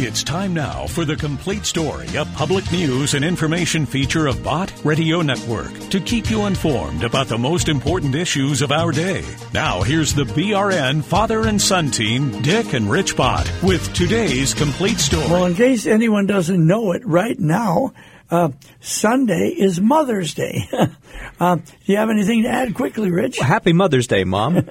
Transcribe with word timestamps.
It's 0.00 0.22
time 0.22 0.54
now 0.54 0.86
for 0.86 1.04
the 1.04 1.16
complete 1.16 1.66
story, 1.66 2.06
a 2.14 2.24
public 2.24 2.70
news 2.70 3.14
and 3.14 3.24
information 3.24 3.84
feature 3.84 4.28
of 4.28 4.44
Bott 4.44 4.72
Radio 4.84 5.22
Network 5.22 5.76
to 5.90 5.98
keep 5.98 6.30
you 6.30 6.46
informed 6.46 7.02
about 7.02 7.26
the 7.26 7.36
most 7.36 7.68
important 7.68 8.14
issues 8.14 8.62
of 8.62 8.70
our 8.70 8.92
day. 8.92 9.24
Now, 9.52 9.82
here's 9.82 10.14
the 10.14 10.22
BRN 10.22 11.02
father 11.02 11.48
and 11.48 11.60
son 11.60 11.90
team, 11.90 12.40
Dick 12.42 12.74
and 12.74 12.88
Rich 12.88 13.16
Bott, 13.16 13.50
with 13.60 13.92
today's 13.92 14.54
complete 14.54 15.00
story. 15.00 15.26
Well, 15.26 15.46
in 15.46 15.56
case 15.56 15.84
anyone 15.84 16.26
doesn't 16.26 16.64
know 16.64 16.92
it 16.92 17.04
right 17.04 17.36
now, 17.36 17.92
uh, 18.30 18.50
Sunday 18.78 19.48
is 19.48 19.80
Mother's 19.80 20.32
Day. 20.32 20.68
uh, 21.40 21.56
do 21.56 21.72
you 21.86 21.96
have 21.96 22.10
anything 22.10 22.44
to 22.44 22.48
add 22.48 22.72
quickly, 22.72 23.10
Rich? 23.10 23.40
Happy 23.40 23.72
Mother's 23.72 24.06
Day, 24.06 24.22
Mom. 24.22 24.64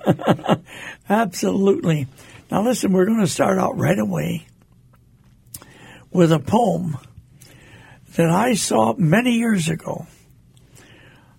Absolutely. 1.10 2.08
Now, 2.50 2.64
listen, 2.64 2.94
we're 2.94 3.06
going 3.06 3.20
to 3.20 3.28
start 3.28 3.58
out 3.58 3.78
right 3.78 4.00
away 4.00 4.48
with 6.12 6.32
a 6.32 6.40
poem 6.40 6.98
that 8.16 8.30
I 8.30 8.54
saw 8.54 8.94
many 8.98 9.34
years 9.34 9.70
ago. 9.70 10.08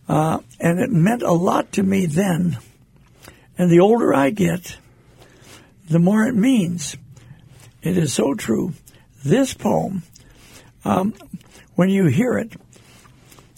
Uh, 0.09 0.39
and 0.61 0.81
it 0.81 0.91
meant 0.91 1.23
a 1.23 1.33
lot 1.33 1.73
to 1.73 1.83
me 1.83 2.07
then. 2.07 2.59
And 3.59 3.71
the 3.71 3.81
older 3.81 4.15
I 4.15 4.31
get, 4.31 4.79
the 5.89 5.99
more 5.99 6.25
it 6.25 6.35
means. 6.35 6.97
It 7.83 7.99
is 7.99 8.13
so 8.13 8.35
true. 8.35 8.73
This 9.25 9.55
poem, 9.55 10.03
um, 10.85 11.15
when 11.75 11.89
you 11.89 12.07
hear 12.07 12.39
it, 12.39 12.53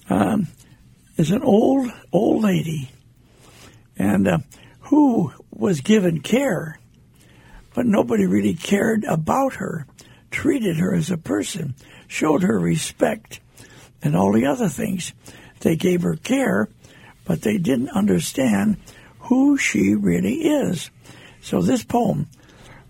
um, 0.09 0.49
is 1.17 1.31
an 1.31 1.43
old, 1.43 1.93
old 2.13 2.43
lady 2.43 2.91
and 3.97 4.27
uh, 4.27 4.39
who 4.81 5.33
was 5.51 5.83
given 5.83 6.21
care, 6.21 6.79
but 7.75 7.85
nobody 7.87 8.27
really 8.27 8.55
cared 8.55 9.05
about 9.05 9.55
her 9.55 9.87
treated 10.41 10.79
her 10.79 10.95
as 10.95 11.11
a 11.11 11.19
person, 11.19 11.75
showed 12.09 12.43
her 12.43 12.59
respect, 12.59 13.41
and 14.03 14.17
all 14.17 14.33
the 14.33 14.47
other 14.47 14.71
things. 14.71 15.13
They 15.61 15.77
gave 15.77 16.01
her 16.01 16.17
care, 16.17 16.67
but 17.27 17.43
they 17.43 17.59
didn't 17.59 17.91
understand 17.91 18.79
who 19.19 19.59
she 19.59 19.95
really 19.95 20.37
is. 20.37 20.91
So 21.43 21.61
this 21.61 21.85
poem, 21.85 22.27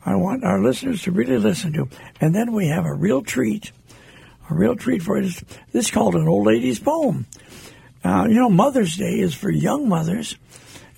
I 0.07 0.15
want 0.15 0.45
our 0.45 0.63
listeners 0.63 1.03
to 1.03 1.11
really 1.11 1.39
listen 1.39 1.73
to. 1.73 1.89
And 2.21 2.33
then 2.33 2.53
we 2.53 2.69
have 2.69 2.85
a 2.85 2.95
real 2.95 3.21
treat, 3.21 3.73
a 4.49 4.55
real 4.55 4.77
treat 4.77 5.03
for 5.03 5.19
it. 5.19 5.25
This 5.73 5.87
is 5.87 5.91
called 5.91 6.15
an 6.15 6.29
old 6.29 6.47
lady's 6.47 6.79
poem. 6.79 7.27
Uh, 8.05 8.27
you 8.29 8.37
know, 8.37 8.49
Mother's 8.49 8.97
Day 8.97 9.19
is 9.19 9.35
for 9.35 9.51
young 9.51 9.89
mothers. 9.89 10.37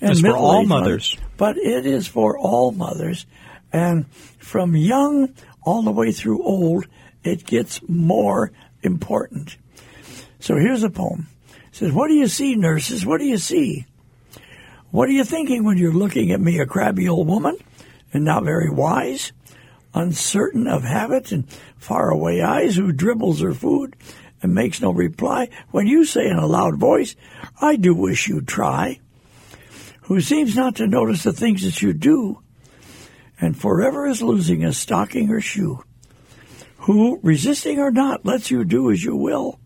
And 0.01 0.19
for 0.19 0.37
all 0.37 0.63
mothers. 0.65 1.17
mothers. 1.17 1.17
But 1.35 1.57
it 1.57 1.87
is 1.87 2.07
for 2.07 2.37
all 2.37 2.71
mothers. 2.71 3.25
And 3.71 4.05
from 4.37 4.75
young 4.75 5.33
all 5.65 5.81
the 5.81 5.91
way 5.91 6.11
through 6.11 6.43
old, 6.43 6.87
it 7.23 7.45
gets 7.45 7.81
more 7.87 8.51
important. 8.81 9.57
So 10.39 10.55
here's 10.55 10.83
a 10.83 10.89
poem. 10.89 11.27
It 11.49 11.75
says, 11.75 11.91
What 11.91 12.07
do 12.07 12.13
you 12.13 12.27
see, 12.27 12.55
nurses? 12.55 13.05
What 13.05 13.19
do 13.19 13.25
you 13.25 13.37
see? 13.37 13.85
What 14.91 15.09
are 15.09 15.13
you 15.13 15.23
thinking 15.23 15.63
when 15.63 15.77
you're 15.77 15.93
looking 15.93 16.31
at 16.31 16.41
me, 16.41 16.59
a 16.59 16.65
crabby 16.65 17.09
old 17.09 17.27
woman, 17.27 17.57
and 18.13 18.23
not 18.23 18.43
very 18.43 18.69
wise, 18.69 19.31
uncertain 19.93 20.67
of 20.67 20.83
habit 20.83 21.31
and 21.31 21.49
faraway 21.77 22.41
eyes, 22.41 22.75
who 22.75 22.91
dribbles 22.91 23.39
her 23.39 23.53
food 23.53 23.95
and 24.41 24.53
makes 24.53 24.81
no 24.81 24.91
reply? 24.91 25.49
When 25.71 25.87
you 25.87 26.05
say 26.05 26.27
in 26.27 26.37
a 26.37 26.45
loud 26.45 26.77
voice, 26.77 27.15
I 27.59 27.75
do 27.75 27.95
wish 27.95 28.27
you'd 28.27 28.47
try. 28.47 28.99
Who 30.03 30.21
seems 30.21 30.55
not 30.55 30.75
to 30.75 30.85
notice 30.85 31.23
the 31.23 31.33
things 31.33 31.63
that 31.63 31.81
you 31.81 31.93
do, 31.93 32.43
and 33.43 33.59
forever 33.59 34.07
is 34.07 34.21
losing 34.21 34.63
a 34.63 34.71
stocking 34.71 35.29
or 35.29 35.41
shoe, 35.41 35.83
who, 36.77 37.19
resisting 37.21 37.77
or 37.77 37.91
not, 37.91 38.25
lets 38.25 38.49
you 38.49 38.63
do 38.63 38.89
as 38.89 39.03
you 39.03 39.17
will, 39.17 39.59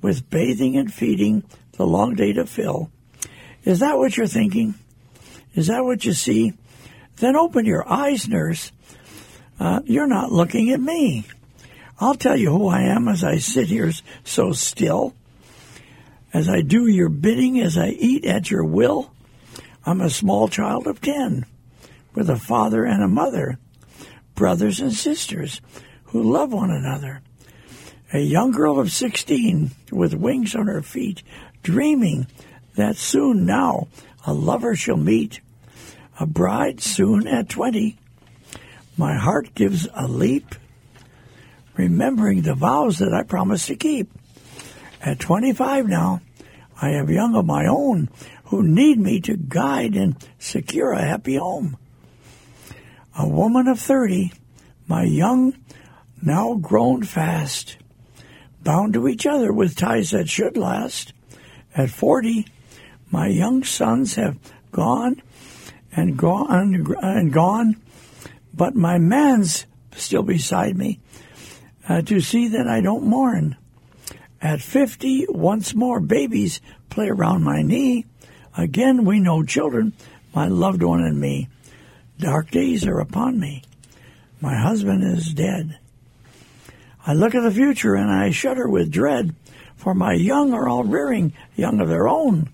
with 0.00 0.28
bathing 0.28 0.76
and 0.76 0.92
feeding 0.92 1.44
the 1.76 1.86
long 1.86 2.16
day 2.16 2.32
to 2.32 2.44
fill. 2.44 2.90
Is 3.62 3.78
that 3.78 3.98
what 3.98 4.16
you're 4.16 4.26
thinking? 4.26 4.74
Is 5.54 5.68
that 5.68 5.84
what 5.84 6.04
you 6.04 6.12
see? 6.12 6.54
Then 7.18 7.36
open 7.36 7.66
your 7.66 7.88
eyes, 7.88 8.26
nurse. 8.26 8.72
Uh, 9.60 9.82
you're 9.84 10.08
not 10.08 10.32
looking 10.32 10.70
at 10.70 10.80
me. 10.80 11.24
I'll 12.00 12.16
tell 12.16 12.36
you 12.36 12.50
who 12.50 12.66
I 12.66 12.82
am 12.82 13.06
as 13.06 13.22
I 13.22 13.38
sit 13.38 13.68
here 13.68 13.92
so 14.24 14.50
still. 14.50 15.14
As 16.34 16.48
I 16.48 16.62
do 16.62 16.88
your 16.88 17.10
bidding, 17.10 17.60
as 17.60 17.78
I 17.78 17.90
eat 17.90 18.24
at 18.24 18.50
your 18.50 18.64
will, 18.64 19.12
I'm 19.86 20.00
a 20.00 20.10
small 20.10 20.48
child 20.48 20.88
of 20.88 21.00
ten 21.00 21.46
with 22.14 22.28
a 22.28 22.36
father 22.36 22.84
and 22.84 23.02
a 23.02 23.08
mother, 23.08 23.58
brothers 24.34 24.80
and 24.80 24.92
sisters 24.92 25.60
who 26.04 26.22
love 26.22 26.52
one 26.52 26.70
another. 26.70 27.22
A 28.12 28.20
young 28.20 28.50
girl 28.50 28.78
of 28.78 28.92
16 28.92 29.70
with 29.90 30.14
wings 30.14 30.54
on 30.54 30.66
her 30.66 30.82
feet, 30.82 31.22
dreaming 31.62 32.26
that 32.76 32.96
soon 32.96 33.46
now 33.46 33.88
a 34.26 34.32
lover 34.32 34.76
shall 34.76 34.96
meet, 34.96 35.40
a 36.20 36.26
bride 36.26 36.80
soon 36.80 37.26
at 37.26 37.48
20. 37.48 37.98
My 38.96 39.14
heart 39.16 39.54
gives 39.54 39.88
a 39.94 40.06
leap, 40.06 40.54
remembering 41.76 42.42
the 42.42 42.54
vows 42.54 42.98
that 42.98 43.14
I 43.14 43.22
promised 43.22 43.68
to 43.68 43.76
keep. 43.76 44.10
At 45.00 45.18
25 45.18 45.88
now, 45.88 46.20
I 46.80 46.90
have 46.90 47.10
young 47.10 47.34
of 47.34 47.46
my 47.46 47.66
own 47.66 48.10
who 48.46 48.62
need 48.62 48.98
me 48.98 49.20
to 49.22 49.36
guide 49.36 49.94
and 49.94 50.16
secure 50.38 50.92
a 50.92 51.02
happy 51.02 51.36
home 51.36 51.78
a 53.18 53.28
woman 53.28 53.68
of 53.68 53.78
thirty, 53.78 54.32
my 54.86 55.04
young, 55.04 55.54
now 56.20 56.54
grown 56.54 57.02
fast, 57.02 57.76
bound 58.62 58.94
to 58.94 59.08
each 59.08 59.26
other 59.26 59.52
with 59.52 59.76
ties 59.76 60.10
that 60.10 60.28
should 60.28 60.56
last. 60.56 61.12
At 61.74 61.90
forty, 61.90 62.46
my 63.10 63.26
young 63.26 63.64
sons 63.64 64.14
have 64.16 64.38
gone 64.70 65.22
and 65.94 66.16
gone 66.16 66.94
and 67.02 67.32
gone, 67.32 67.76
but 68.54 68.74
my 68.74 68.98
man's 68.98 69.66
still 69.94 70.22
beside 70.22 70.76
me 70.76 71.00
uh, 71.88 72.02
to 72.02 72.20
see 72.20 72.48
that 72.48 72.66
I 72.66 72.80
don't 72.80 73.04
mourn. 73.04 73.56
At 74.40 74.60
fifty, 74.60 75.26
once 75.28 75.74
more 75.74 76.00
babies 76.00 76.60
play 76.88 77.08
around 77.08 77.42
my 77.44 77.62
knee. 77.62 78.06
Again, 78.56 79.04
we 79.04 79.20
know 79.20 79.42
children, 79.42 79.92
my 80.34 80.48
loved 80.48 80.82
one 80.82 81.00
and 81.00 81.20
me. 81.20 81.48
Dark 82.22 82.52
days 82.52 82.86
are 82.86 83.00
upon 83.00 83.40
me. 83.40 83.64
My 84.40 84.54
husband 84.54 85.02
is 85.02 85.34
dead. 85.34 85.76
I 87.04 87.14
look 87.14 87.34
at 87.34 87.42
the 87.42 87.50
future 87.50 87.96
and 87.96 88.08
I 88.08 88.30
shudder 88.30 88.68
with 88.68 88.92
dread, 88.92 89.34
for 89.74 89.92
my 89.92 90.12
young 90.12 90.54
are 90.54 90.68
all 90.68 90.84
rearing 90.84 91.32
young 91.56 91.80
of 91.80 91.88
their 91.88 92.06
own. 92.06 92.48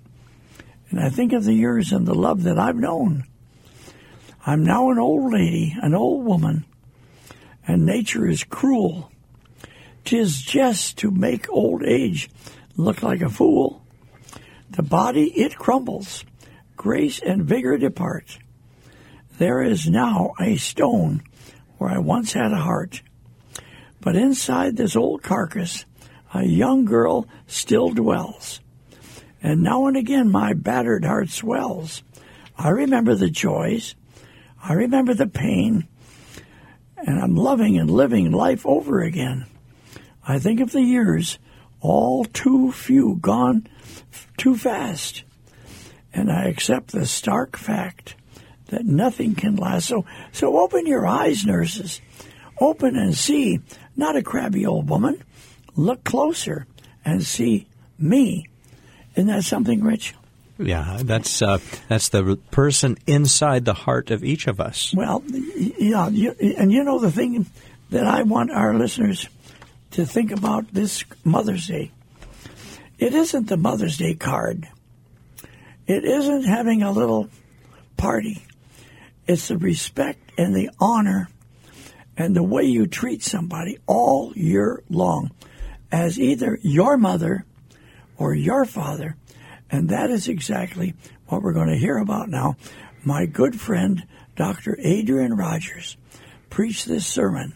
And 0.88 0.98
I 0.98 1.10
think 1.10 1.34
of 1.34 1.44
the 1.44 1.52
years 1.52 1.92
and 1.92 2.06
the 2.06 2.14
love 2.14 2.44
that 2.44 2.58
I've 2.58 2.78
known. 2.78 3.24
I'm 4.46 4.64
now 4.64 4.90
an 4.90 4.98
old 4.98 5.34
lady, 5.34 5.76
an 5.82 5.94
old 5.94 6.24
woman, 6.24 6.64
and 7.66 7.84
nature 7.84 8.26
is 8.26 8.44
cruel. 8.44 9.12
Tis 10.06 10.40
just 10.40 10.96
to 11.00 11.10
make 11.10 11.46
old 11.50 11.82
age 11.84 12.30
look 12.78 13.02
like 13.02 13.20
a 13.20 13.28
fool. 13.28 13.84
The 14.70 14.82
body, 14.82 15.24
it 15.38 15.58
crumbles. 15.58 16.24
Grace 16.74 17.20
and 17.20 17.44
vigor 17.44 17.76
depart. 17.76 18.38
There 19.38 19.62
is 19.62 19.88
now 19.88 20.34
a 20.41 20.56
stone 20.56 21.22
where 21.76 21.91
I 21.91 21.99
once 21.99 22.32
had 22.32 22.50
a 22.50 22.56
heart. 22.56 23.03
But 24.00 24.16
inside 24.16 24.76
this 24.76 24.97
old 24.97 25.22
carcass, 25.22 25.84
a 26.34 26.44
young 26.44 26.84
girl 26.84 27.25
still 27.47 27.91
dwells. 27.91 28.60
And 29.41 29.62
now 29.62 29.87
and 29.87 29.97
again 29.97 30.28
my 30.32 30.54
battered 30.54 31.04
heart 31.04 31.31
swells. 31.31 32.03
I 32.56 32.71
remember 32.71 33.15
the 33.15 33.31
joys. 33.31 33.94
I 34.60 34.72
remember 34.72 35.15
the 35.15 35.28
pain. 35.28 35.87
And 36.97 37.20
I'm 37.20 37.37
loving 37.37 37.78
and 37.78 37.88
living 37.88 38.32
life 38.32 38.66
over 38.66 39.00
again. 39.03 39.46
I 40.26 40.41
think 40.41 40.58
of 40.58 40.73
the 40.73 40.82
years, 40.82 41.38
all 41.81 42.25
too 42.25 42.73
few, 42.73 43.14
gone 43.20 43.69
too 44.37 44.56
fast. 44.56 45.23
And 46.12 46.29
I 46.29 46.46
accept 46.46 46.91
the 46.91 47.06
stark 47.06 47.56
fact 47.56 48.17
that 48.69 48.85
nothing 48.85 49.35
can 49.35 49.56
last. 49.56 49.88
So, 49.88 50.05
so 50.32 50.59
open 50.59 50.87
your 50.87 51.06
eyes, 51.06 51.44
nurses. 51.44 52.00
Open 52.61 52.97
and 52.97 53.15
see, 53.15 53.61
not 53.97 54.17
a 54.17 54.23
crabby 54.23 54.67
old 54.67 54.88
woman. 54.88 55.23
Look 55.76 56.05
closer 56.05 56.67
and 57.05 57.23
see 57.23 57.67
me. 57.99 58.47
Isn't 59.15 59.29
that 59.29 59.44
something, 59.44 59.82
Rich? 59.82 60.15
Yeah, 60.59 60.99
that's 61.03 61.41
uh, 61.41 61.59
that's 61.88 62.09
the 62.09 62.37
person 62.50 62.99
inside 63.06 63.65
the 63.65 63.75
heart 63.75 64.11
of 64.11 64.25
each 64.25 64.49
of 64.49 64.61
us. 64.61 64.93
Well, 64.93 65.23
yeah, 65.26 66.09
you, 66.09 66.32
and 66.32 66.73
you 66.73 66.82
know 66.82 66.99
the 66.99 67.12
thing 67.12 67.47
that 67.91 68.05
I 68.05 68.23
want 68.23 68.50
our 68.50 68.75
listeners 68.75 69.29
to 69.93 70.05
think 70.05 70.32
about 70.32 70.73
this 70.73 71.05
Mother's 71.25 71.69
Day. 71.69 71.93
It 72.99 73.15
isn't 73.15 73.47
the 73.47 73.56
Mother's 73.56 73.97
Day 73.97 74.15
card. 74.15 74.69
It 75.87 76.05
isn't 76.05 76.44
having 76.44 76.82
a 76.82 76.91
little 76.91 77.29
party. 77.97 78.43
It's 79.28 79.48
the 79.48 79.58
respect 79.58 80.32
and 80.38 80.56
the 80.56 80.70
honor 80.80 81.28
and 82.16 82.34
the 82.34 82.42
way 82.42 82.64
you 82.64 82.86
treat 82.86 83.22
somebody 83.22 83.78
all 83.86 84.32
year 84.34 84.82
long 84.88 85.30
as 85.92 86.19
either 86.19 86.58
your 86.62 86.96
mother 86.96 87.44
or 88.16 88.34
your 88.34 88.64
father. 88.64 89.16
And 89.70 89.90
that 89.90 90.10
is 90.10 90.28
exactly 90.28 90.94
what 91.26 91.42
we're 91.42 91.52
going 91.52 91.69
to 91.69 91.76
hear 91.76 91.98
about 91.98 92.30
now. 92.30 92.56
My 93.04 93.26
good 93.26 93.60
friend, 93.60 94.06
Dr. 94.34 94.78
Adrian 94.80 95.36
Rogers, 95.36 95.98
preached 96.48 96.86
this 96.86 97.06
sermon. 97.06 97.54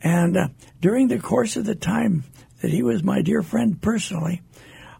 And 0.00 0.36
uh, 0.36 0.48
during 0.80 1.08
the 1.08 1.18
course 1.18 1.56
of 1.56 1.66
the 1.66 1.74
time 1.74 2.22
that 2.62 2.70
he 2.70 2.84
was 2.84 3.02
my 3.02 3.22
dear 3.22 3.42
friend 3.42 3.82
personally, 3.82 4.40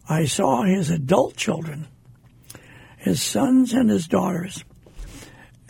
I 0.09 0.25
saw 0.25 0.65
his 0.65 0.91
adult 0.91 1.37
children, 1.37 1.87
his 2.97 3.23
sons 3.23 3.73
and 3.73 3.89
his 3.89 4.09
daughters, 4.09 4.65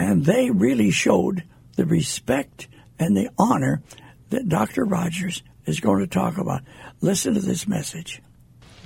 and 0.01 0.25
they 0.25 0.51
really 0.51 0.91
showed 0.91 1.45
the 1.77 1.85
respect 1.85 2.67
and 2.99 3.15
the 3.15 3.29
honor 3.39 3.83
that 4.31 4.49
Dr. 4.49 4.85
Rogers 4.85 5.43
is 5.67 5.79
going 5.79 6.01
to 6.01 6.07
talk 6.07 6.39
about. 6.39 6.63
Listen 7.03 7.35
to 7.35 7.41
this 7.41 7.69
message. 7.69 8.23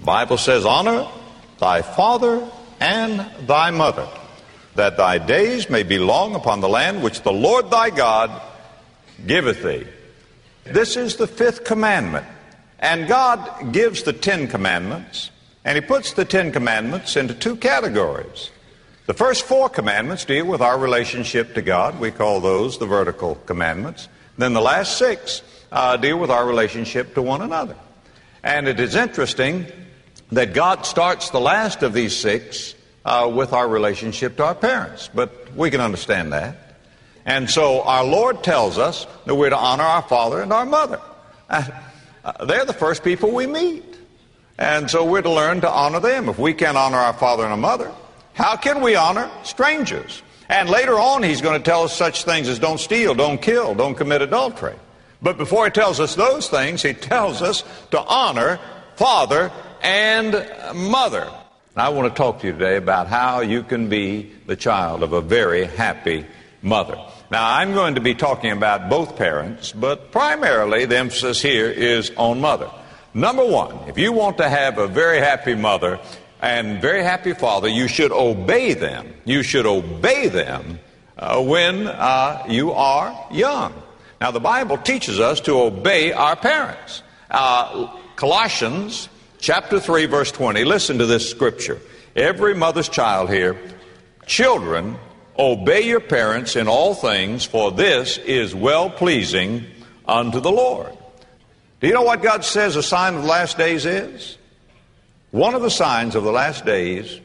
Bible 0.05 0.37
says, 0.37 0.67
Honor 0.67 1.09
thy 1.61 1.83
father 1.83 2.51
and 2.81 3.25
thy 3.47 3.71
mother, 3.71 4.09
that 4.75 4.97
thy 4.97 5.19
days 5.19 5.71
may 5.71 5.85
be 5.85 6.01
long 6.01 6.35
upon 6.35 6.61
the 6.61 6.69
land 6.69 7.03
which 7.03 7.23
the 7.23 7.33
Lord 7.33 7.71
thy 7.71 7.91
God 7.91 8.43
giveth 9.25 9.63
thee. 9.63 9.87
This 10.65 10.97
is 10.97 11.15
the 11.15 11.29
fifth 11.29 11.65
commandment. 11.65 12.27
And 12.81 13.07
God 13.07 13.73
gives 13.73 14.03
the 14.03 14.13
Ten 14.13 14.49
Commandments, 14.49 15.31
and 15.65 15.77
He 15.77 15.81
puts 15.81 16.13
the 16.13 16.25
Ten 16.25 16.51
Commandments 16.51 17.17
into 17.17 17.35
two 17.35 17.55
categories. 17.55 18.51
The 19.07 19.15
first 19.15 19.45
four 19.45 19.69
commandments 19.69 20.25
deal 20.25 20.47
with 20.47 20.63
our 20.63 20.79
relationship 20.79 21.55
to 21.55 21.63
God. 21.63 22.01
We 22.01 22.11
call 22.11 22.41
those 22.41 22.79
the 22.79 22.87
vertical 22.87 23.35
commandments. 23.35 24.09
Then 24.39 24.55
the 24.55 24.63
last 24.63 24.97
six 24.97 25.43
uh, 25.71 25.99
deal 25.99 26.19
with 26.19 26.31
our 26.31 26.47
relationship 26.47 27.15
to 27.15 27.23
one 27.23 27.43
another. 27.43 27.77
And 28.43 28.67
it 28.67 28.81
is 28.81 28.95
interesting 28.95 29.67
that 30.33 30.55
God 30.55 30.87
starts 30.87 31.29
the 31.31 31.41
last 31.41 31.83
of 31.83 31.93
these 31.93 32.17
six 32.17 32.75
uh, 33.05 33.31
with 33.33 33.53
our 33.53 33.69
relationship 33.69 34.39
to 34.39 34.45
our 34.45 34.55
parents, 34.55 35.11
but 35.13 35.55
we 35.55 35.71
can 35.71 35.83
understand 35.83 36.33
that. 36.33 36.77
And 37.27 37.51
so 37.51 37.83
our 37.83 38.05
Lord 38.05 38.43
tells 38.43 38.79
us 38.79 39.07
that 39.27 39.35
we're 39.35 39.51
to 39.51 39.57
honor 39.57 39.85
our 39.85 40.03
father 40.03 40.41
and 40.41 40.51
our 40.51 40.65
mother. 40.65 41.01
Uh, 41.51 41.69
uh, 42.25 42.45
they're 42.47 42.65
the 42.65 42.73
first 42.73 43.05
people 43.05 43.33
we 43.33 43.47
meet. 43.47 43.85
And 44.57 44.91
so 44.91 45.05
we're 45.05 45.23
to 45.23 45.31
learn 45.31 45.61
to 45.61 45.71
honor 45.71 46.01
them. 46.01 46.31
If 46.31 46.39
we 46.39 46.55
can't 46.55 46.79
honor 46.79 46.97
our 46.97 47.13
father 47.13 47.43
and 47.43 47.53
our 47.53 47.59
mother, 47.59 47.93
how 48.35 48.57
can 48.57 48.83
we 48.83 48.97
honor 48.97 49.31
strangers? 49.43 50.23
And 50.49 50.69
later 50.69 50.99
on, 50.99 51.23
he's 51.23 51.41
going 51.41 51.59
to 51.59 51.65
tell 51.65 51.85
us 51.85 51.97
such 51.97 52.25
things 52.25 52.49
as 52.49 52.59
don't 52.59 52.79
steal, 52.79 53.15
don't 53.15 53.41
kill, 53.41 53.75
don't 53.75 53.95
commit 53.95 54.21
adultery. 54.21 54.75
But 55.23 55.39
before 55.39 55.65
he 55.65 55.71
tells 55.71 56.01
us 56.01 56.15
those 56.15 56.49
things, 56.49 56.83
he 56.83 56.93
tells 56.93 57.41
us 57.41 57.65
to 57.93 58.01
honor 58.01 58.61
father 58.97 59.51
and 59.83 60.33
mother. 60.75 61.23
And 61.23 61.83
I 61.83 61.89
want 61.89 62.15
to 62.15 62.17
talk 62.17 62.41
to 62.41 62.47
you 62.47 62.53
today 62.53 62.77
about 62.77 63.07
how 63.07 63.41
you 63.41 63.63
can 63.63 63.89
be 63.89 64.31
the 64.47 64.55
child 64.55 65.03
of 65.03 65.13
a 65.13 65.21
very 65.21 65.65
happy 65.65 66.27
mother. 66.61 66.99
Now, 67.31 67.57
I'm 67.57 67.73
going 67.73 67.95
to 67.95 68.01
be 68.01 68.15
talking 68.15 68.51
about 68.51 68.91
both 68.91 69.17
parents, 69.17 69.73
but 69.73 70.13
primarily 70.13 70.85
the 70.85 70.99
emphasis 70.99 71.41
here 71.41 71.71
is 71.71 72.13
on 72.17 72.41
mother. 72.41 72.71
Number 73.15 73.45
one, 73.45 73.89
if 73.89 73.97
you 73.97 74.13
want 74.13 74.39
to 74.39 74.49
have 74.49 74.79
a 74.79 74.87
very 74.87 75.19
happy 75.19 75.55
mother 75.55 76.01
and 76.45 76.81
very 76.81 77.03
happy 77.03 77.33
father, 77.33 77.69
you 77.69 77.89
should 77.89 78.13
obey 78.13 78.75
them. 78.75 79.15
You 79.25 79.43
should 79.43 79.67
obey 79.67 80.29
them 80.29 80.79
uh, 81.17 81.43
when 81.43 81.87
uh, 81.87 82.45
you 82.49 82.73
are 82.73 83.27
young. 83.31 83.73
Now, 84.21 84.31
the 84.31 84.41
Bible 84.41 84.79
teaches 84.79 85.19
us 85.19 85.41
to 85.41 85.53
obey 85.61 86.13
our 86.13 86.37
parents. 86.37 87.03
Uh, 87.31 87.89
Colossians 88.17 89.09
chapter 89.39 89.81
3, 89.81 90.07
verse 90.07 90.31
20. 90.33 90.65
Listen 90.65 90.99
to 90.99 91.07
this 91.07 91.29
scripture. 91.29 91.81
Every 92.15 92.55
mother's 92.55 92.89
child 92.89 93.31
here, 93.31 93.59
children, 94.27 94.97
Obey 95.39 95.83
your 95.83 96.01
parents 96.01 96.55
in 96.55 96.69
all 96.69 96.95
things, 96.95 97.45
for 97.45 97.73
this 97.73 98.19
is 98.19 98.55
well 98.55 98.89
pleasing 98.89 99.65
unto 100.07 100.39
the 100.39 100.53
Lord. 100.53 100.97
Do 101.81 101.89
you 101.89 101.93
know 101.93 102.03
what 102.03 102.23
God 102.23 102.45
says 102.45 102.77
a 102.77 102.83
sign 102.85 103.17
of 103.17 103.23
the 103.23 103.29
last 103.29 103.59
days 103.59 103.85
is? 103.85 104.39
One 105.35 105.57
of 105.57 105.63
the 105.63 105.69
signs 105.69 106.15
of 106.15 106.23
the 106.23 106.31
last 106.31 106.65
days 106.65 107.21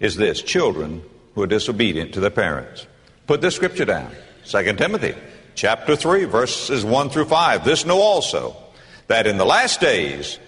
is 0.00 0.16
this 0.16 0.40
children 0.40 1.02
who 1.34 1.42
are 1.42 1.46
disobedient 1.46 2.14
to 2.14 2.20
their 2.20 2.30
parents. 2.30 2.86
Put 3.26 3.42
this 3.42 3.54
scripture 3.54 3.84
down 3.84 4.10
2 4.46 4.72
Timothy 4.76 5.14
chapter 5.54 5.94
3, 5.94 6.24
verses 6.24 6.86
1 6.86 7.10
through 7.10 7.26
5. 7.26 7.66
This 7.66 7.84
know 7.84 8.00
also 8.00 8.56
that 9.08 9.26
in 9.26 9.36
the 9.36 9.44
last 9.44 9.78
days 9.78 10.38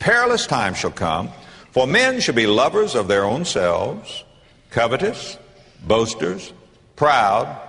perilous 0.00 0.44
times 0.48 0.78
shall 0.78 0.90
come, 0.90 1.30
for 1.70 1.86
men 1.86 2.18
shall 2.18 2.34
be 2.34 2.48
lovers 2.48 2.96
of 2.96 3.06
their 3.06 3.24
own 3.24 3.44
selves, 3.44 4.24
covetous 4.70 5.38
boasters, 5.86 6.52
proud, 6.96 7.60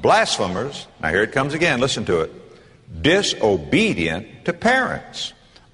blasphemers. 0.00 0.86
Now 1.02 1.08
here 1.08 1.24
it 1.24 1.32
comes 1.32 1.54
again, 1.54 1.80
listen 1.80 2.04
to 2.04 2.20
it. 2.20 3.02
Disobedient 3.02 4.44
to 4.44 4.52
parents, 4.52 5.32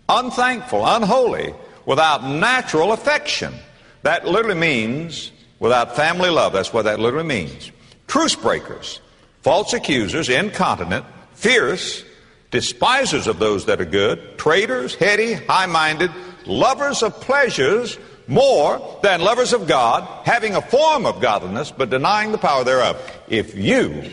unthankful, 0.09 0.83
unholy, 0.83 1.53
without 1.87 2.25
natural 2.25 2.93
affection. 2.93 3.55
That 4.03 4.27
literally 4.27 4.59
means 4.59 5.33
without 5.59 5.97
family 5.97 6.29
love. 6.29 6.53
That's 6.53 6.73
what 6.73 6.83
that 6.83 7.01
literally 7.01 7.27
means. 7.27 7.71
Truce 8.07 8.37
breakers, 8.37 9.01
false 9.43 9.73
accusers, 9.73 10.29
incontinent, 10.29 11.07
fierce, 11.33 12.05
despisers 12.51 13.27
of 13.27 13.39
those 13.39 13.65
that 13.67 13.81
are 13.81 13.87
good, 13.87 14.39
traitors, 14.39 14.95
heady, 14.95 15.33
high 15.33 15.67
minded, 15.67 16.11
lovers 16.47 17.03
of 17.03 17.21
pleasures 17.21 17.99
more 18.29 18.99
than 19.03 19.21
lovers 19.21 19.53
of 19.53 19.69
God, 19.69 20.07
having 20.27 20.55
a 20.55 20.63
form 20.63 21.07
of 21.07 21.21
godliness, 21.21 21.71
but 21.71 21.91
denying 21.91 22.33
the 22.33 22.39
power 22.39 22.65
thereof. 22.65 23.01
If 23.29 23.55
you 23.55 24.11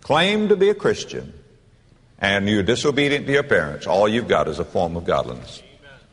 claim 0.00 0.48
to 0.48 0.56
be 0.56 0.70
a 0.70 0.74
Christian 0.74 1.32
and 2.18 2.48
you're 2.48 2.62
disobedient 2.62 3.26
to 3.26 3.32
your 3.32 3.42
parents, 3.42 3.86
all 3.86 4.08
you've 4.08 4.28
got 4.28 4.48
is 4.48 4.58
a 4.58 4.64
form 4.64 4.96
of 4.96 5.04
godliness. 5.04 5.62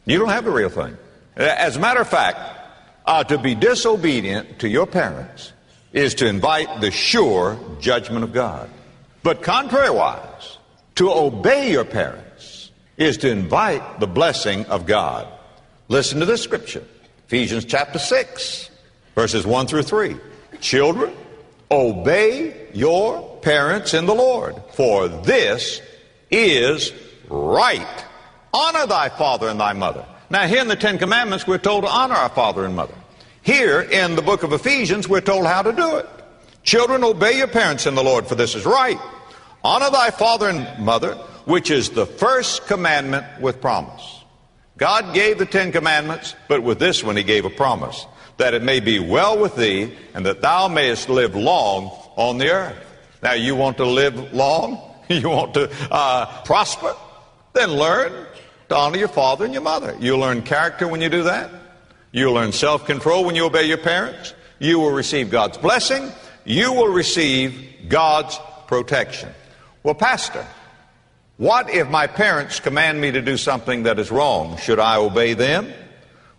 You 0.06 0.18
don't 0.18 0.30
have 0.30 0.46
the 0.46 0.52
real 0.52 0.70
thing. 0.70 0.98
As 1.36 1.78
a 1.78 1.80
matter 1.80 2.02
of 2.02 2.08
fact, 2.08 2.40
uh, 3.06 3.24
to 3.26 3.38
be 3.38 3.56
disobedient 3.56 4.60
to 4.60 4.70
your 4.70 4.88
parents 4.88 5.54
is 5.94 6.16
to 6.16 6.28
invite 6.28 6.82
the 6.82 6.92
sure 6.92 7.60
judgment 7.80 8.24
of 8.24 8.34
God. 8.34 8.70
But 9.24 9.42
contrariwise, 9.42 10.58
to 10.96 11.12
obey 11.12 11.72
your 11.72 11.86
parents 11.86 12.72
is 12.98 13.18
to 13.18 13.30
invite 13.30 14.00
the 14.00 14.08
blessing 14.08 14.66
of 14.68 14.86
God. 14.86 15.28
Listen 15.88 16.20
to 16.20 16.26
this 16.26 16.42
scripture. 16.42 16.84
Ephesians 17.28 17.66
chapter 17.66 18.00
6, 18.00 18.70
verses 19.16 19.46
1 19.46 19.68
through 19.68 19.84
3. 19.84 20.16
Children, 20.60 21.14
obey 21.70 22.68
your 22.74 23.38
parents 23.38 23.94
in 23.94 24.06
the 24.06 24.14
Lord, 24.14 24.56
for 24.74 25.08
this 25.08 25.82
is 26.30 26.92
right. 27.30 28.06
Honor 28.54 28.86
thy 28.86 29.10
father 29.10 29.48
and 29.48 29.60
thy 29.60 29.74
mother. 29.74 30.06
Now, 30.30 30.48
here 30.48 30.62
in 30.62 30.68
the 30.68 30.76
Ten 30.76 30.98
Commandments, 30.98 31.48
we're 31.48 31.58
told 31.58 31.84
to 31.84 31.90
honor 31.90 32.16
our 32.16 32.30
father 32.30 32.66
and 32.66 32.76
mother. 32.76 32.94
Here 33.42 33.82
in 33.82 34.16
the 34.16 34.22
book 34.22 34.44
of 34.44 34.54
Ephesians, 34.54 35.08
we're 35.10 35.22
told 35.22 35.46
how 35.46 35.62
to 35.62 35.74
do 35.74 35.98
it. 35.98 36.08
Children, 36.64 37.04
obey 37.04 37.38
your 37.38 37.48
parents 37.48 37.86
in 37.86 37.96
the 37.96 38.04
Lord, 38.04 38.28
for 38.28 38.36
this 38.36 38.56
is 38.56 38.66
right. 38.66 39.00
Honor 39.64 39.90
thy 39.90 40.12
father 40.12 40.48
and 40.50 40.86
mother, 40.86 41.16
which 41.46 41.72
is 41.72 41.90
the 41.90 42.06
first 42.06 42.68
commandment 42.68 43.26
with 43.42 43.62
promise. 43.62 44.20
God 44.78 45.14
gave 45.14 45.38
the 45.38 45.46
Ten 45.46 45.72
Commandments, 45.72 46.36
but 46.48 46.64
with 46.64 46.80
this 46.80 47.04
one 47.04 47.16
he 47.16 47.24
gave 47.24 47.46
a 47.46 47.50
promise 47.50 48.06
that 48.38 48.54
it 48.56 48.64
may 48.64 48.80
be 48.80 49.00
well 49.00 49.38
with 49.38 49.56
thee 49.56 49.94
and 50.16 50.26
that 50.26 50.42
thou 50.42 50.68
mayest 50.68 51.10
live 51.10 51.36
long 51.36 51.92
on 52.16 52.40
the 52.40 52.50
earth. 52.50 52.76
Now, 53.22 53.34
you 53.34 53.56
want 53.56 53.78
to 53.78 53.86
live 53.86 54.34
long? 54.34 54.88
You 55.12 55.28
want 55.28 55.56
to 55.56 55.70
uh, 55.92 56.44
prosper? 56.44 56.96
Then 57.54 57.72
learn 57.72 58.28
to 58.70 58.76
honor 58.76 58.98
your 58.98 59.08
father 59.08 59.46
and 59.46 59.54
your 59.54 59.64
mother. 59.64 59.96
You'll 60.00 60.20
learn 60.20 60.42
character 60.44 60.88
when 60.88 61.02
you 61.02 61.10
do 61.10 61.24
that. 61.24 61.52
You'll 62.12 62.34
learn 62.34 62.52
self 62.52 62.86
control 62.86 63.26
when 63.26 63.36
you 63.36 63.46
obey 63.46 63.64
your 63.64 63.78
parents. 63.78 64.34
You 64.60 64.80
will 64.80 64.92
receive 64.92 65.30
God's 65.30 65.58
blessing. 65.58 66.12
You 66.46 66.74
will 66.74 66.90
receive 66.90 67.88
God's 67.88 68.40
protection. 68.68 69.30
Well, 69.84 69.96
Pastor, 69.96 70.46
what 71.38 71.70
if 71.70 71.90
my 71.90 72.08
parents 72.08 72.60
command 72.60 73.02
me 73.02 73.12
to 73.12 73.22
do 73.22 73.38
something 73.38 73.84
that 73.84 74.00
is 74.00 74.12
wrong? 74.12 74.58
Should 74.58 74.80
I 74.80 74.98
obey 74.98 75.34
them? 75.34 75.74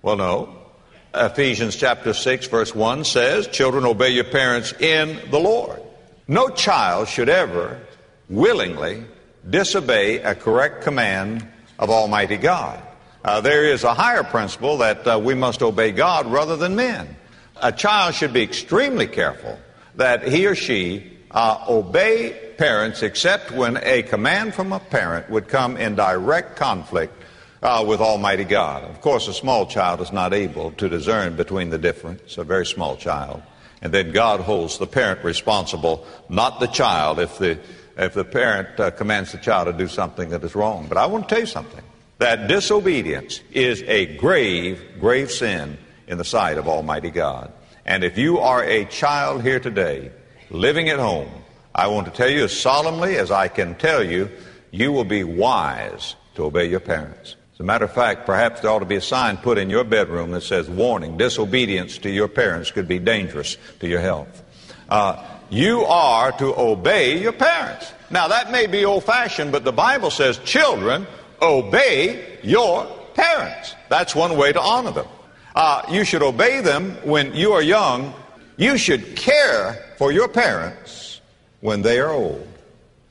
Well, 0.00 0.16
no. 0.16 0.56
Ephesians 1.14 1.76
chapter 1.76 2.14
6 2.14 2.46
verse 2.46 2.74
1 2.74 3.04
says, 3.04 3.46
children 3.48 3.84
obey 3.84 4.10
your 4.10 4.24
parents 4.24 4.72
in 4.80 5.18
the 5.30 5.38
Lord. 5.38 5.82
No 6.26 6.48
child 6.48 7.08
should 7.08 7.28
ever 7.28 7.80
willingly 8.30 9.04
disobey 9.48 10.18
a 10.18 10.34
correct 10.34 10.82
command 10.82 11.46
of 11.78 11.90
Almighty 11.90 12.36
God. 12.36 12.82
Uh, 13.24 13.40
there 13.40 13.64
is 13.64 13.84
a 13.84 13.94
higher 13.94 14.24
principle 14.24 14.78
that 14.78 15.06
uh, 15.06 15.18
we 15.18 15.34
must 15.34 15.62
obey 15.62 15.92
God 15.92 16.26
rather 16.26 16.56
than 16.56 16.74
men. 16.74 17.16
A 17.60 17.70
child 17.70 18.14
should 18.14 18.32
be 18.32 18.42
extremely 18.42 19.06
careful 19.06 19.58
that 19.94 20.26
he 20.26 20.46
or 20.46 20.54
she 20.54 21.12
uh, 21.30 21.64
obey 21.68 22.54
parents 22.58 23.02
except 23.02 23.50
when 23.52 23.78
a 23.82 24.02
command 24.02 24.54
from 24.54 24.72
a 24.72 24.80
parent 24.80 25.30
would 25.30 25.48
come 25.48 25.76
in 25.76 25.94
direct 25.94 26.56
conflict 26.56 27.14
uh, 27.62 27.84
with 27.86 28.00
Almighty 28.00 28.44
God. 28.44 28.84
Of 28.84 29.00
course, 29.00 29.28
a 29.28 29.32
small 29.32 29.66
child 29.66 30.00
is 30.00 30.12
not 30.12 30.34
able 30.34 30.72
to 30.72 30.88
discern 30.88 31.36
between 31.36 31.70
the 31.70 31.78
difference, 31.78 32.38
a 32.38 32.44
very 32.44 32.66
small 32.66 32.96
child. 32.96 33.42
And 33.80 33.92
then 33.92 34.12
God 34.12 34.40
holds 34.40 34.78
the 34.78 34.86
parent 34.86 35.24
responsible, 35.24 36.06
not 36.28 36.60
the 36.60 36.66
child, 36.66 37.18
if 37.18 37.38
the, 37.38 37.58
if 37.96 38.14
the 38.14 38.24
parent 38.24 38.78
uh, 38.80 38.90
commands 38.90 39.32
the 39.32 39.38
child 39.38 39.66
to 39.66 39.72
do 39.72 39.88
something 39.88 40.30
that 40.30 40.42
is 40.44 40.54
wrong. 40.54 40.86
But 40.88 40.98
I 40.98 41.06
want 41.06 41.28
to 41.28 41.34
tell 41.34 41.40
you 41.40 41.46
something 41.46 41.84
that 42.18 42.48
disobedience 42.48 43.40
is 43.52 43.82
a 43.82 44.16
grave, 44.16 44.82
grave 45.00 45.30
sin 45.30 45.76
in 46.06 46.18
the 46.18 46.24
sight 46.24 46.58
of 46.58 46.68
Almighty 46.68 47.10
God. 47.10 47.52
And 47.84 48.04
if 48.04 48.16
you 48.16 48.38
are 48.38 48.62
a 48.62 48.84
child 48.84 49.42
here 49.42 49.58
today, 49.58 50.12
living 50.50 50.88
at 50.88 50.98
home, 50.98 51.30
I 51.74 51.88
want 51.88 52.06
to 52.06 52.12
tell 52.12 52.30
you 52.30 52.44
as 52.44 52.58
solemnly 52.58 53.16
as 53.16 53.30
I 53.30 53.48
can 53.48 53.74
tell 53.74 54.04
you, 54.04 54.30
you 54.70 54.92
will 54.92 55.04
be 55.04 55.24
wise 55.24 56.14
to 56.34 56.44
obey 56.44 56.66
your 56.66 56.80
parents. 56.80 57.36
As 57.54 57.60
a 57.60 57.64
matter 57.64 57.84
of 57.84 57.92
fact, 57.92 58.24
perhaps 58.24 58.60
there 58.60 58.70
ought 58.70 58.78
to 58.80 58.84
be 58.84 58.96
a 58.96 59.00
sign 59.00 59.36
put 59.36 59.58
in 59.58 59.68
your 59.68 59.84
bedroom 59.84 60.30
that 60.30 60.42
says, 60.42 60.68
warning, 60.70 61.16
disobedience 61.16 61.98
to 61.98 62.10
your 62.10 62.28
parents 62.28 62.70
could 62.70 62.88
be 62.88 62.98
dangerous 62.98 63.56
to 63.80 63.88
your 63.88 64.00
health. 64.00 64.42
Uh, 64.88 65.31
you 65.52 65.84
are 65.84 66.32
to 66.32 66.58
obey 66.58 67.20
your 67.20 67.32
parents. 67.32 67.92
Now, 68.10 68.28
that 68.28 68.50
may 68.50 68.66
be 68.66 68.86
old 68.86 69.04
fashioned, 69.04 69.52
but 69.52 69.64
the 69.64 69.72
Bible 69.72 70.10
says, 70.10 70.38
children, 70.38 71.06
obey 71.42 72.38
your 72.42 72.86
parents. 73.12 73.74
That's 73.90 74.14
one 74.14 74.38
way 74.38 74.54
to 74.54 74.60
honor 74.60 74.92
them. 74.92 75.06
Uh, 75.54 75.82
you 75.90 76.04
should 76.04 76.22
obey 76.22 76.62
them 76.62 76.96
when 77.04 77.34
you 77.34 77.52
are 77.52 77.60
young. 77.60 78.14
You 78.56 78.78
should 78.78 79.14
care 79.14 79.94
for 79.98 80.10
your 80.10 80.26
parents 80.26 81.20
when 81.60 81.82
they 81.82 82.00
are 82.00 82.10
old. 82.10 82.48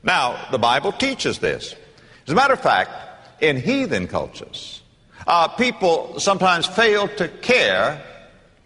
Now, 0.02 0.48
the 0.50 0.58
Bible 0.58 0.90
teaches 0.90 1.38
this. 1.38 1.76
As 2.26 2.32
a 2.32 2.34
matter 2.34 2.54
of 2.54 2.60
fact, 2.60 2.90
in 3.40 3.56
heathen 3.56 4.08
cultures. 4.08 4.82
Uh, 5.28 5.46
people 5.46 6.18
sometimes 6.18 6.66
fail 6.66 7.06
to 7.06 7.28
care 7.28 8.02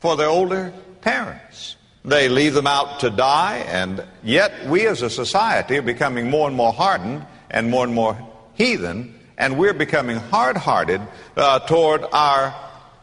for 0.00 0.16
their 0.16 0.28
older 0.28 0.72
parents. 1.02 1.75
They 2.06 2.28
leave 2.28 2.54
them 2.54 2.68
out 2.68 3.00
to 3.00 3.10
die, 3.10 3.64
and 3.66 4.04
yet 4.22 4.68
we 4.68 4.86
as 4.86 5.02
a 5.02 5.10
society 5.10 5.76
are 5.76 5.82
becoming 5.82 6.30
more 6.30 6.46
and 6.46 6.56
more 6.56 6.72
hardened 6.72 7.26
and 7.50 7.68
more 7.68 7.82
and 7.82 7.92
more 7.92 8.16
heathen, 8.54 9.18
and 9.36 9.58
we're 9.58 9.74
becoming 9.74 10.16
hard 10.16 10.56
hearted 10.56 11.00
uh, 11.36 11.58
toward 11.60 12.04
our 12.12 12.54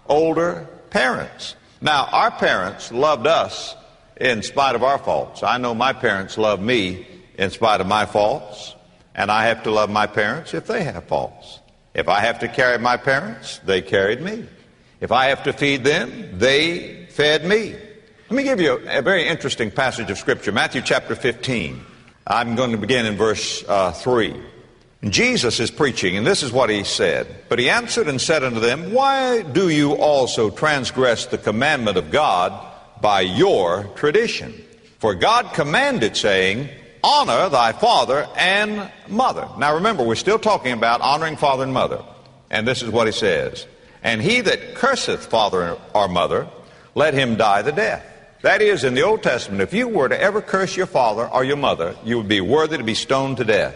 older 0.07 0.69
parents. 0.89 1.57
Now, 1.81 2.07
our 2.13 2.31
parents 2.31 2.93
loved 2.93 3.27
us 3.27 3.75
in 4.15 4.41
spite 4.41 4.74
of 4.74 4.83
our 4.83 4.98
faults. 4.98 5.43
I 5.43 5.57
know 5.57 5.75
my 5.75 5.91
parents 5.91 6.38
love 6.38 6.62
me 6.62 7.05
in 7.38 7.50
spite 7.50 7.81
of 7.81 7.88
my 7.88 8.05
faults, 8.05 8.74
and 9.15 9.29
I 9.29 9.48
have 9.48 9.63
to 9.63 9.72
love 9.72 9.89
my 9.89 10.07
parents 10.07 10.53
if 10.53 10.65
they 10.65 10.86
have 10.86 11.03
faults. 11.10 11.60
If 11.93 12.07
I 12.07 12.22
have 12.22 12.39
to 12.39 12.48
carry 12.48 12.79
my 12.79 12.95
parents, 12.95 13.60
they 13.65 13.81
carried 13.81 14.22
me. 14.22 14.48
If 15.01 15.12
I 15.12 15.25
have 15.25 15.43
to 15.43 15.51
feed 15.51 15.83
them, 15.83 16.39
they 16.39 17.07
fed 17.07 17.43
me. 17.43 17.75
Let 18.34 18.38
me 18.38 18.44
give 18.46 18.62
you 18.62 18.82
a, 18.88 19.04
very 19.04 19.28
interesting 19.28 19.70
passage 19.70 20.10
of 20.10 20.18
Scripture, 20.18 20.52
Matthew 20.52 20.82
chapter 20.82 21.13
15. 21.13 21.86
I'm 22.25 22.56
going 22.56 22.72
to 22.72 22.80
begin 22.80 23.06
in 23.06 23.16
verse 23.16 23.63
uh, 23.68 23.92
3. 23.92 24.36
Jesus 25.04 25.60
is 25.60 25.70
preaching, 25.70 26.18
and 26.18 26.25
this 26.25 26.42
is 26.42 26.52
what 26.52 26.72
he 26.72 26.84
said. 26.84 27.28
But 27.48 27.60
he 27.60 27.70
answered 27.70 28.08
and 28.08 28.20
said 28.20 28.44
unto 28.44 28.60
them, 28.60 28.92
Why 28.92 29.44
do 29.44 29.70
you 29.70 29.94
also 29.98 30.50
transgress 30.50 31.28
the 31.28 31.38
commandment 31.38 31.96
of 31.96 32.10
God 32.10 32.60
by 33.02 33.22
your 33.22 33.84
tradition? 33.94 34.52
For 34.98 35.13
God 35.13 35.54
commanded, 35.54 36.18
saying, 36.18 36.70
honor 37.04 37.50
thy 37.50 37.72
father 37.72 38.28
and 38.36 38.92
mother. 39.08 39.48
Now 39.60 39.75
remember, 39.75 40.04
we're 40.04 40.16
still 40.16 40.40
talking 40.40 40.72
about 40.72 41.02
honoring 41.02 41.38
father 41.38 41.66
and 41.66 41.72
mother. 41.72 42.04
And 42.50 42.68
this 42.68 42.82
is 42.82 42.90
what 42.90 43.06
he 43.06 43.13
says. 43.13 43.68
And 44.02 44.24
he 44.24 44.42
that 44.42 44.74
curseth 44.74 45.28
father 45.28 45.78
or 45.94 46.08
mother, 46.08 46.48
let 46.96 47.13
him 47.13 47.36
die 47.36 47.62
the 47.62 47.72
death. 47.72 48.10
That 48.43 48.62
is, 48.62 48.83
in 48.83 48.93
the 48.93 49.03
Old 49.03 49.23
Testament, 49.23 49.62
if 49.62 49.73
you 49.73 49.88
were 49.88 50.09
to 50.09 50.19
ever 50.19 50.41
curse 50.41 50.75
your 50.75 50.85
father 50.85 51.25
or 51.29 51.45
your 51.45 51.55
mother, 51.55 51.95
you 52.03 52.17
would 52.17 52.27
be 52.27 52.41
worthy 52.41 52.77
to 52.77 52.83
be 52.83 52.93
stoned 52.93 53.38
to 53.38 53.45
death. 53.45 53.73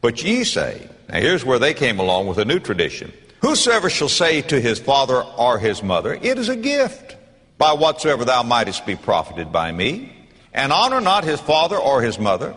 But 0.00 0.24
ye 0.24 0.42
say, 0.42 0.88
now 1.10 1.20
here's 1.20 1.44
where 1.44 1.58
they 1.58 1.74
came 1.74 1.98
along 1.98 2.26
with 2.26 2.38
a 2.38 2.46
new 2.46 2.58
tradition. 2.58 3.12
Whosoever 3.42 3.90
shall 3.90 4.08
say 4.08 4.40
to 4.40 4.58
his 4.58 4.78
father 4.78 5.22
or 5.22 5.58
his 5.58 5.82
mother, 5.82 6.14
It 6.14 6.38
is 6.38 6.48
a 6.48 6.56
gift, 6.56 7.14
by 7.58 7.74
whatsoever 7.74 8.24
thou 8.24 8.42
mightest 8.42 8.86
be 8.86 8.96
profited 8.96 9.52
by 9.52 9.70
me, 9.70 10.16
and 10.54 10.72
honor 10.72 11.02
not 11.02 11.24
his 11.24 11.40
father 11.40 11.76
or 11.76 12.00
his 12.00 12.18
mother, 12.18 12.56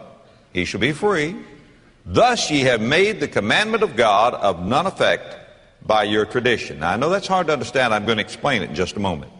he 0.54 0.64
shall 0.64 0.80
be 0.80 0.94
free. 0.94 1.36
Thus 2.06 2.50
ye 2.50 2.62
have 2.62 2.80
made 2.80 3.20
the 3.20 3.28
commandment 3.28 3.84
of 3.84 3.98
God 3.98 4.34
of 4.34 4.66
none 4.66 4.88
effect 4.88 5.36
by 5.86 6.04
your 6.04 6.26
tradition. 6.26 6.80
Now 6.80 6.92
I 6.92 6.96
know 6.96 7.10
that's 7.10 7.28
hard 7.28 7.48
to 7.48 7.54
understand. 7.54 7.94
I'm 7.94 8.06
going 8.06 8.18
to 8.18 8.24
explain 8.24 8.62
it 8.62 8.70
in 8.70 8.76
just 8.76 8.96
a 8.96 9.02
moment. 9.02 9.34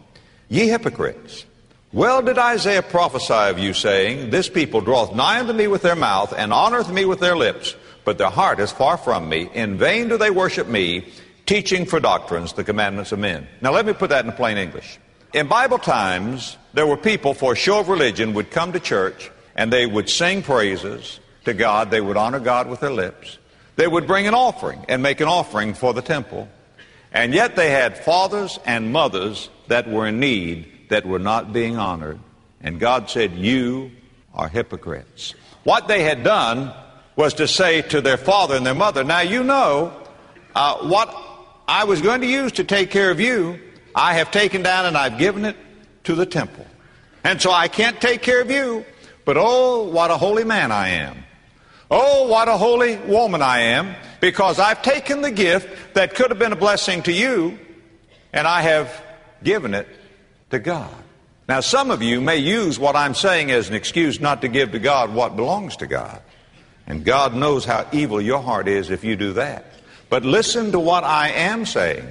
Ye 0.50 0.68
hypocrites, 0.68 1.46
well 1.92 2.22
did 2.22 2.38
Isaiah 2.38 2.82
prophesy 2.82 3.34
of 3.34 3.58
you, 3.58 3.72
saying, 3.74 4.30
This 4.30 4.48
people 4.48 4.80
draweth 4.80 5.14
nigh 5.14 5.40
unto 5.40 5.52
me 5.52 5.66
with 5.66 5.82
their 5.82 5.96
mouth, 5.96 6.32
and 6.36 6.52
honoreth 6.52 6.92
me 6.92 7.04
with 7.04 7.20
their 7.20 7.36
lips, 7.36 7.74
but 8.04 8.18
their 8.18 8.30
heart 8.30 8.60
is 8.60 8.72
far 8.72 8.96
from 8.96 9.28
me. 9.28 9.50
In 9.54 9.76
vain 9.76 10.08
do 10.08 10.16
they 10.16 10.30
worship 10.30 10.68
me, 10.68 11.08
teaching 11.46 11.84
for 11.84 11.98
doctrines 11.98 12.52
the 12.52 12.64
commandments 12.64 13.12
of 13.12 13.18
men. 13.18 13.48
Now 13.60 13.72
let 13.72 13.86
me 13.86 13.92
put 13.92 14.10
that 14.10 14.24
in 14.24 14.32
plain 14.32 14.56
English. 14.56 14.98
In 15.32 15.48
Bible 15.48 15.78
times, 15.78 16.56
there 16.74 16.86
were 16.86 16.96
people 16.96 17.34
for 17.34 17.52
a 17.52 17.56
show 17.56 17.80
of 17.80 17.88
religion 17.88 18.34
would 18.34 18.50
come 18.50 18.72
to 18.72 18.80
church 18.80 19.30
and 19.54 19.72
they 19.72 19.86
would 19.86 20.08
sing 20.08 20.42
praises 20.42 21.20
to 21.44 21.54
God. 21.54 21.90
They 21.90 22.00
would 22.00 22.16
honor 22.16 22.40
God 22.40 22.68
with 22.68 22.80
their 22.80 22.92
lips. 22.92 23.38
They 23.76 23.86
would 23.86 24.06
bring 24.06 24.26
an 24.26 24.34
offering 24.34 24.84
and 24.88 25.02
make 25.02 25.20
an 25.20 25.28
offering 25.28 25.74
for 25.74 25.92
the 25.92 26.02
temple. 26.02 26.48
And 27.12 27.34
yet 27.34 27.56
they 27.56 27.70
had 27.70 27.98
fathers 27.98 28.58
and 28.64 28.92
mothers 28.92 29.50
that 29.68 29.88
were 29.88 30.06
in 30.06 30.20
need 30.20 30.70
that 30.90 31.06
were 31.06 31.18
not 31.18 31.52
being 31.52 31.76
honored. 31.76 32.20
And 32.60 32.78
God 32.78 33.08
said, 33.08 33.32
You 33.32 33.90
are 34.34 34.48
hypocrites. 34.48 35.34
What 35.64 35.88
they 35.88 36.02
had 36.02 36.22
done 36.22 36.72
was 37.16 37.34
to 37.34 37.48
say 37.48 37.82
to 37.82 38.00
their 38.00 38.16
father 38.16 38.54
and 38.54 38.64
their 38.64 38.74
mother, 38.74 39.02
Now 39.02 39.20
you 39.20 39.42
know 39.42 39.92
uh, 40.54 40.78
what 40.86 41.14
I 41.66 41.84
was 41.84 42.02
going 42.02 42.20
to 42.20 42.26
use 42.26 42.52
to 42.52 42.64
take 42.64 42.90
care 42.90 43.10
of 43.10 43.20
you, 43.20 43.58
I 43.94 44.14
have 44.14 44.30
taken 44.30 44.62
down 44.62 44.86
and 44.86 44.96
I've 44.96 45.18
given 45.18 45.44
it 45.44 45.56
to 46.04 46.14
the 46.14 46.26
temple. 46.26 46.66
And 47.24 47.40
so 47.40 47.50
I 47.50 47.68
can't 47.68 48.00
take 48.00 48.22
care 48.22 48.40
of 48.40 48.50
you. 48.50 48.84
But 49.24 49.36
oh, 49.38 49.84
what 49.84 50.10
a 50.10 50.16
holy 50.16 50.44
man 50.44 50.72
I 50.72 50.88
am. 50.88 51.24
Oh, 51.90 52.28
what 52.28 52.48
a 52.48 52.56
holy 52.56 52.96
woman 52.96 53.42
I 53.42 53.60
am, 53.60 53.96
because 54.20 54.60
I've 54.60 54.80
taken 54.80 55.22
the 55.22 55.30
gift 55.30 55.94
that 55.94 56.14
could 56.14 56.30
have 56.30 56.38
been 56.38 56.52
a 56.52 56.56
blessing 56.56 57.02
to 57.02 57.12
you, 57.12 57.58
and 58.32 58.46
I 58.46 58.62
have 58.62 59.04
given 59.42 59.74
it 59.74 59.88
to 60.50 60.58
God. 60.58 60.94
Now, 61.48 61.60
some 61.60 61.90
of 61.90 62.02
you 62.02 62.20
may 62.20 62.36
use 62.36 62.78
what 62.78 62.94
I'm 62.94 63.14
saying 63.14 63.50
as 63.50 63.68
an 63.68 63.74
excuse 63.74 64.20
not 64.20 64.42
to 64.42 64.48
give 64.48 64.72
to 64.72 64.78
God 64.78 65.12
what 65.12 65.34
belongs 65.34 65.76
to 65.78 65.86
God. 65.86 66.22
And 66.86 67.04
God 67.04 67.34
knows 67.34 67.64
how 67.64 67.88
evil 67.92 68.20
your 68.20 68.40
heart 68.40 68.68
is 68.68 68.90
if 68.90 69.02
you 69.02 69.16
do 69.16 69.32
that. 69.32 69.64
But 70.08 70.24
listen 70.24 70.72
to 70.72 70.80
what 70.80 71.04
I 71.04 71.30
am 71.30 71.66
saying. 71.66 72.06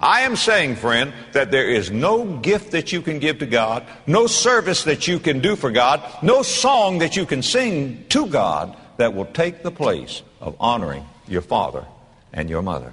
I 0.00 0.22
am 0.22 0.34
saying, 0.34 0.76
friend, 0.76 1.12
that 1.32 1.50
there 1.50 1.68
is 1.68 1.90
no 1.90 2.24
gift 2.38 2.70
that 2.72 2.90
you 2.90 3.02
can 3.02 3.18
give 3.18 3.38
to 3.40 3.46
God, 3.46 3.86
no 4.06 4.26
service 4.26 4.84
that 4.84 5.06
you 5.06 5.18
can 5.18 5.40
do 5.40 5.56
for 5.56 5.70
God, 5.70 6.02
no 6.22 6.42
song 6.42 6.98
that 6.98 7.16
you 7.16 7.26
can 7.26 7.42
sing 7.42 8.04
to 8.08 8.26
God 8.26 8.76
that 8.96 9.14
will 9.14 9.26
take 9.26 9.62
the 9.62 9.70
place 9.70 10.22
of 10.40 10.56
honoring 10.58 11.06
your 11.28 11.42
father 11.42 11.84
and 12.32 12.48
your 12.48 12.62
mother. 12.62 12.92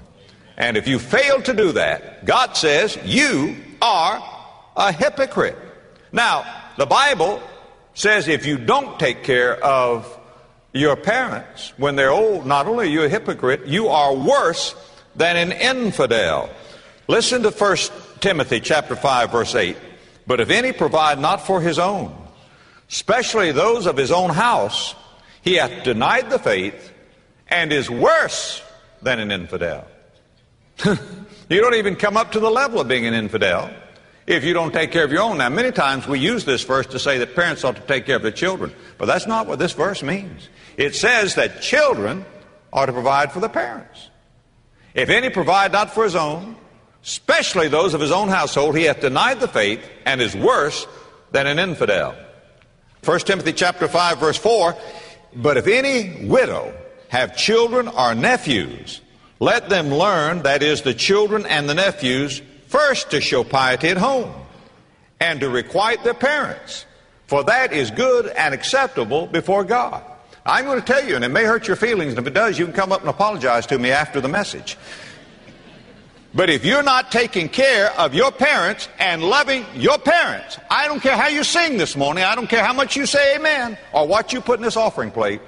And 0.57 0.75
if 0.75 0.87
you 0.87 0.99
fail 0.99 1.41
to 1.43 1.53
do 1.53 1.71
that, 1.73 2.25
God 2.25 2.57
says 2.57 2.97
you 3.05 3.55
are 3.81 4.36
a 4.77 4.91
hypocrite. 4.91 5.57
Now, 6.11 6.45
the 6.77 6.85
Bible 6.85 7.41
says 7.95 8.27
if 8.27 8.45
you 8.45 8.57
don't 8.57 8.99
take 8.99 9.23
care 9.23 9.61
of 9.61 10.17
your 10.71 10.95
parents 10.95 11.73
when 11.77 11.95
they're 11.95 12.11
old, 12.11 12.45
not 12.45 12.67
only 12.67 12.85
are 12.85 12.89
you 12.89 13.03
a 13.03 13.09
hypocrite, 13.09 13.65
you 13.65 13.87
are 13.87 14.15
worse 14.15 14.75
than 15.15 15.35
an 15.35 15.51
infidel. 15.51 16.49
Listen 17.07 17.41
to 17.41 17.49
1 17.49 17.77
Timothy 18.19 18.59
chapter 18.59 18.95
5 18.95 19.31
verse 19.31 19.55
8. 19.55 19.75
But 20.27 20.39
if 20.39 20.51
any 20.51 20.71
provide 20.71 21.19
not 21.19 21.41
for 21.41 21.59
his 21.59 21.79
own, 21.79 22.15
especially 22.89 23.51
those 23.51 23.87
of 23.87 23.97
his 23.97 24.11
own 24.11 24.29
house, 24.29 24.93
he 25.41 25.55
hath 25.55 25.83
denied 25.83 26.29
the 26.29 26.37
faith 26.37 26.93
and 27.47 27.71
is 27.71 27.89
worse 27.89 28.61
than 29.01 29.19
an 29.19 29.31
infidel. 29.31 29.87
you 30.85 31.61
don't 31.61 31.75
even 31.75 31.95
come 31.95 32.17
up 32.17 32.33
to 32.33 32.39
the 32.39 32.51
level 32.51 32.79
of 32.79 32.87
being 32.87 33.07
an 33.07 33.13
infidel 33.13 33.71
if 34.27 34.43
you 34.43 34.53
don't 34.53 34.73
take 34.73 34.91
care 34.91 35.05
of 35.05 35.11
your 35.11 35.21
own. 35.21 35.37
Now, 35.37 35.49
many 35.49 35.71
times 35.71 36.05
we 36.05 36.19
use 36.19 36.43
this 36.43 36.63
verse 36.63 36.85
to 36.87 36.99
say 36.99 37.17
that 37.19 37.33
parents 37.33 37.63
ought 37.63 37.77
to 37.77 37.81
take 37.83 38.05
care 38.05 38.17
of 38.17 38.21
their 38.21 38.31
children, 38.31 38.73
but 38.97 39.05
that's 39.05 39.25
not 39.25 39.47
what 39.47 39.57
this 39.57 39.71
verse 39.71 40.03
means. 40.03 40.49
It 40.75 40.93
says 40.93 41.35
that 41.35 41.61
children 41.61 42.25
are 42.73 42.85
to 42.85 42.91
provide 42.91 43.31
for 43.31 43.39
the 43.39 43.49
parents. 43.49 44.09
If 44.93 45.09
any 45.09 45.29
provide 45.29 45.71
not 45.71 45.91
for 45.91 46.03
his 46.03 46.15
own, 46.15 46.57
especially 47.03 47.69
those 47.69 47.93
of 47.93 48.01
his 48.01 48.11
own 48.11 48.27
household, 48.27 48.77
he 48.77 48.83
hath 48.83 48.99
denied 48.99 49.39
the 49.39 49.47
faith 49.47 49.87
and 50.05 50.21
is 50.21 50.35
worse 50.35 50.85
than 51.31 51.47
an 51.47 51.57
infidel. 51.57 52.13
1 53.05 53.19
Timothy 53.21 53.53
chapter 53.53 53.87
5 53.87 54.19
verse 54.19 54.37
4, 54.37 54.75
But 55.35 55.55
if 55.55 55.67
any 55.67 56.27
widow 56.27 56.73
have 57.07 57.37
children 57.37 57.87
or 57.87 58.13
nephews, 58.13 58.99
let 59.39 59.69
them 59.69 59.89
learn, 59.89 60.43
that 60.43 60.63
is, 60.63 60.81
the 60.81 60.93
children 60.93 61.45
and 61.45 61.69
the 61.69 61.75
nephews, 61.75 62.41
first 62.67 63.11
to 63.11 63.21
show 63.21 63.43
piety 63.43 63.89
at 63.89 63.97
home 63.97 64.33
and 65.19 65.39
to 65.39 65.49
requite 65.49 66.03
their 66.03 66.13
parents, 66.13 66.85
for 67.27 67.43
that 67.45 67.73
is 67.73 67.91
good 67.91 68.27
and 68.27 68.53
acceptable 68.53 69.27
before 69.27 69.63
God. 69.63 70.03
I'm 70.45 70.65
going 70.65 70.79
to 70.79 70.85
tell 70.85 71.05
you, 71.05 71.15
and 71.15 71.25
it 71.25 71.29
may 71.29 71.43
hurt 71.43 71.67
your 71.67 71.75
feelings, 71.75 72.13
and 72.13 72.19
if 72.19 72.27
it 72.27 72.33
does, 72.33 72.57
you 72.57 72.65
can 72.65 72.73
come 72.73 72.91
up 72.91 73.01
and 73.01 73.09
apologize 73.09 73.65
to 73.67 73.77
me 73.77 73.91
after 73.91 74.21
the 74.21 74.29
message. 74.29 74.77
But 76.33 76.49
if 76.49 76.63
you're 76.63 76.83
not 76.83 77.11
taking 77.11 77.49
care 77.49 77.91
of 77.99 78.13
your 78.13 78.31
parents 78.31 78.87
and 78.99 79.23
loving 79.23 79.65
your 79.75 79.97
parents, 79.97 80.59
I 80.69 80.87
don't 80.87 81.01
care 81.01 81.17
how 81.17 81.27
you 81.27 81.43
sing 81.43 81.77
this 81.77 81.95
morning, 81.95 82.23
I 82.23 82.35
don't 82.35 82.47
care 82.47 82.63
how 82.63 82.73
much 82.73 82.95
you 82.95 83.05
say 83.05 83.35
amen 83.35 83.77
or 83.91 84.07
what 84.07 84.31
you 84.31 84.39
put 84.39 84.59
in 84.59 84.63
this 84.63 84.77
offering 84.77 85.11
plate, 85.11 85.41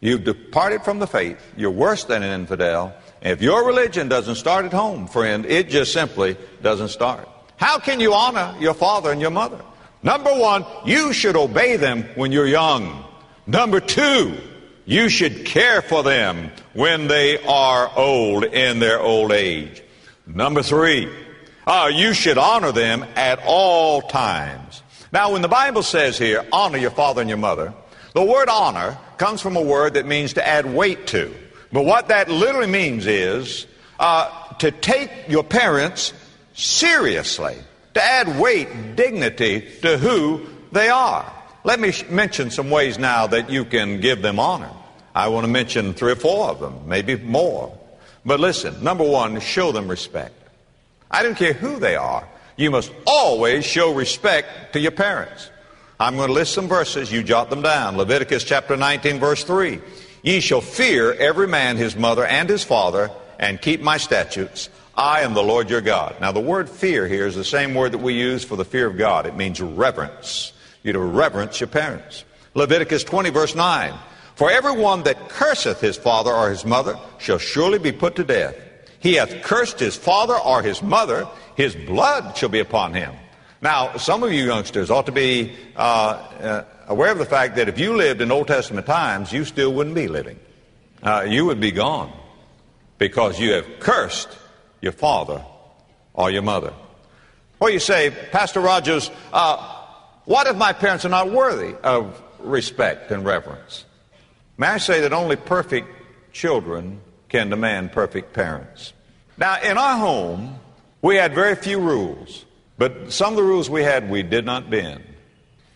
you've 0.00 0.24
departed 0.24 0.82
from 0.82 0.98
the 0.98 1.06
faith. 1.06 1.38
You're 1.56 1.70
worse 1.70 2.04
than 2.04 2.22
an 2.22 2.40
infidel. 2.40 2.92
If 3.26 3.42
your 3.42 3.66
religion 3.66 4.08
doesn't 4.08 4.36
start 4.36 4.66
at 4.66 4.72
home, 4.72 5.08
friend, 5.08 5.44
it 5.46 5.68
just 5.68 5.92
simply 5.92 6.36
doesn't 6.62 6.90
start. 6.90 7.28
How 7.56 7.80
can 7.80 7.98
you 7.98 8.14
honor 8.14 8.54
your 8.60 8.72
father 8.72 9.10
and 9.10 9.20
your 9.20 9.32
mother? 9.32 9.60
Number 10.00 10.32
one, 10.32 10.64
you 10.84 11.12
should 11.12 11.34
obey 11.34 11.76
them 11.76 12.04
when 12.14 12.30
you're 12.30 12.46
young. 12.46 13.04
Number 13.44 13.80
two, 13.80 14.36
you 14.84 15.08
should 15.08 15.44
care 15.44 15.82
for 15.82 16.04
them 16.04 16.52
when 16.72 17.08
they 17.08 17.42
are 17.44 17.90
old 17.96 18.44
in 18.44 18.78
their 18.78 19.00
old 19.00 19.32
age. 19.32 19.82
Number 20.24 20.62
three, 20.62 21.10
uh, 21.66 21.90
you 21.92 22.14
should 22.14 22.38
honor 22.38 22.70
them 22.70 23.04
at 23.16 23.40
all 23.44 24.02
times. 24.02 24.84
Now, 25.12 25.32
when 25.32 25.42
the 25.42 25.48
Bible 25.48 25.82
says 25.82 26.16
here, 26.16 26.46
honor 26.52 26.78
your 26.78 26.92
father 26.92 27.22
and 27.22 27.28
your 27.28 27.38
mother, 27.38 27.74
the 28.14 28.22
word 28.22 28.48
honor 28.48 28.96
comes 29.18 29.40
from 29.40 29.56
a 29.56 29.60
word 29.60 29.94
that 29.94 30.06
means 30.06 30.34
to 30.34 30.46
add 30.46 30.64
weight 30.64 31.08
to. 31.08 31.34
But 31.72 31.84
what 31.84 32.08
that 32.08 32.28
literally 32.28 32.66
means 32.68 33.06
is 33.06 33.66
uh, 33.98 34.54
to 34.54 34.70
take 34.70 35.10
your 35.28 35.44
parents 35.44 36.12
seriously, 36.54 37.56
to 37.94 38.02
add 38.02 38.38
weight, 38.38 38.96
dignity 38.96 39.66
to 39.82 39.98
who 39.98 40.46
they 40.72 40.88
are. 40.88 41.32
Let 41.64 41.80
me 41.80 41.92
sh- 41.92 42.08
mention 42.08 42.50
some 42.50 42.70
ways 42.70 42.98
now 42.98 43.26
that 43.26 43.50
you 43.50 43.64
can 43.64 44.00
give 44.00 44.22
them 44.22 44.38
honor. 44.38 44.70
I 45.14 45.28
want 45.28 45.44
to 45.44 45.50
mention 45.50 45.94
three 45.94 46.12
or 46.12 46.16
four 46.16 46.48
of 46.48 46.60
them, 46.60 46.86
maybe 46.86 47.16
more. 47.16 47.76
But 48.24 48.40
listen, 48.40 48.82
number 48.82 49.04
one, 49.04 49.40
show 49.40 49.72
them 49.72 49.88
respect. 49.88 50.34
I 51.10 51.22
don't 51.22 51.36
care 51.36 51.52
who 51.52 51.78
they 51.78 51.96
are. 51.96 52.28
You 52.56 52.70
must 52.70 52.92
always 53.06 53.64
show 53.64 53.94
respect 53.94 54.72
to 54.72 54.80
your 54.80 54.90
parents. 54.90 55.50
I'm 55.98 56.16
going 56.16 56.28
to 56.28 56.34
list 56.34 56.52
some 56.52 56.68
verses. 56.68 57.10
You 57.10 57.22
jot 57.22 57.50
them 57.50 57.62
down. 57.62 57.96
Leviticus 57.96 58.44
chapter 58.44 58.76
19, 58.76 59.18
verse 59.18 59.44
3. 59.44 59.80
Ye 60.26 60.40
shall 60.40 60.60
fear 60.60 61.12
every 61.12 61.46
man 61.46 61.76
his 61.76 61.94
mother 61.94 62.26
and 62.26 62.48
his 62.48 62.64
father, 62.64 63.12
and 63.38 63.62
keep 63.62 63.80
my 63.80 63.96
statutes. 63.96 64.68
I 64.96 65.20
am 65.20 65.34
the 65.34 65.42
Lord 65.42 65.70
your 65.70 65.80
God. 65.80 66.16
Now, 66.20 66.32
the 66.32 66.40
word 66.40 66.68
fear 66.68 67.06
here 67.06 67.28
is 67.28 67.36
the 67.36 67.44
same 67.44 67.74
word 67.74 67.92
that 67.92 67.98
we 67.98 68.14
use 68.14 68.42
for 68.42 68.56
the 68.56 68.64
fear 68.64 68.88
of 68.88 68.98
God. 68.98 69.26
It 69.26 69.36
means 69.36 69.60
reverence 69.60 70.52
you 70.82 70.92
to 70.92 70.98
reverence 70.98 71.60
your 71.60 71.68
parents. 71.68 72.24
Leviticus 72.54 73.04
20, 73.04 73.30
verse 73.30 73.54
9. 73.54 73.94
For 74.34 74.50
everyone 74.50 75.04
that 75.04 75.28
curseth 75.28 75.80
his 75.80 75.96
father 75.96 76.32
or 76.32 76.50
his 76.50 76.64
mother 76.64 76.98
shall 77.18 77.38
surely 77.38 77.78
be 77.78 77.92
put 77.92 78.16
to 78.16 78.24
death. 78.24 78.56
He 78.98 79.14
hath 79.14 79.42
cursed 79.42 79.78
his 79.78 79.94
father 79.94 80.34
or 80.34 80.60
his 80.60 80.82
mother, 80.82 81.28
his 81.54 81.76
blood 81.76 82.36
shall 82.36 82.48
be 82.48 82.58
upon 82.58 82.94
him. 82.94 83.14
Now, 83.62 83.96
some 83.96 84.22
of 84.22 84.32
you 84.32 84.44
youngsters 84.44 84.90
ought 84.90 85.06
to 85.06 85.12
be 85.12 85.52
uh, 85.76 85.80
uh, 85.80 86.64
aware 86.88 87.12
of 87.12 87.18
the 87.18 87.24
fact 87.24 87.56
that 87.56 87.68
if 87.68 87.78
you 87.78 87.96
lived 87.96 88.20
in 88.20 88.30
Old 88.30 88.48
Testament 88.48 88.86
times, 88.86 89.32
you 89.32 89.44
still 89.44 89.72
wouldn't 89.72 89.94
be 89.94 90.08
living. 90.08 90.38
Uh, 91.02 91.26
you 91.28 91.44
would 91.46 91.60
be 91.60 91.70
gone 91.70 92.12
because 92.98 93.38
you 93.40 93.52
have 93.52 93.66
cursed 93.80 94.28
your 94.80 94.92
father 94.92 95.42
or 96.14 96.30
your 96.30 96.42
mother. 96.42 96.72
Well, 97.58 97.70
you 97.70 97.78
say, 97.78 98.10
Pastor 98.32 98.60
Rogers, 98.60 99.10
uh, 99.32 99.76
what 100.24 100.46
if 100.46 100.56
my 100.56 100.72
parents 100.72 101.04
are 101.04 101.10
not 101.10 101.30
worthy 101.30 101.74
of 101.82 102.20
respect 102.40 103.10
and 103.10 103.24
reverence? 103.24 103.84
May 104.58 104.68
I 104.68 104.78
say 104.78 105.02
that 105.02 105.12
only 105.12 105.36
perfect 105.36 105.88
children 106.32 107.00
can 107.28 107.50
demand 107.50 107.92
perfect 107.92 108.32
parents? 108.32 108.92
Now, 109.36 109.60
in 109.60 109.76
our 109.76 109.98
home, 109.98 110.58
we 111.02 111.16
had 111.16 111.34
very 111.34 111.54
few 111.54 111.78
rules, 111.78 112.45
but 112.78 113.12
some 113.12 113.32
of 113.32 113.36
the 113.36 113.42
rules 113.42 113.70
we 113.70 113.82
had 113.82 114.10
we 114.10 114.22
did 114.22 114.44
not 114.44 114.70
bend. 114.70 115.02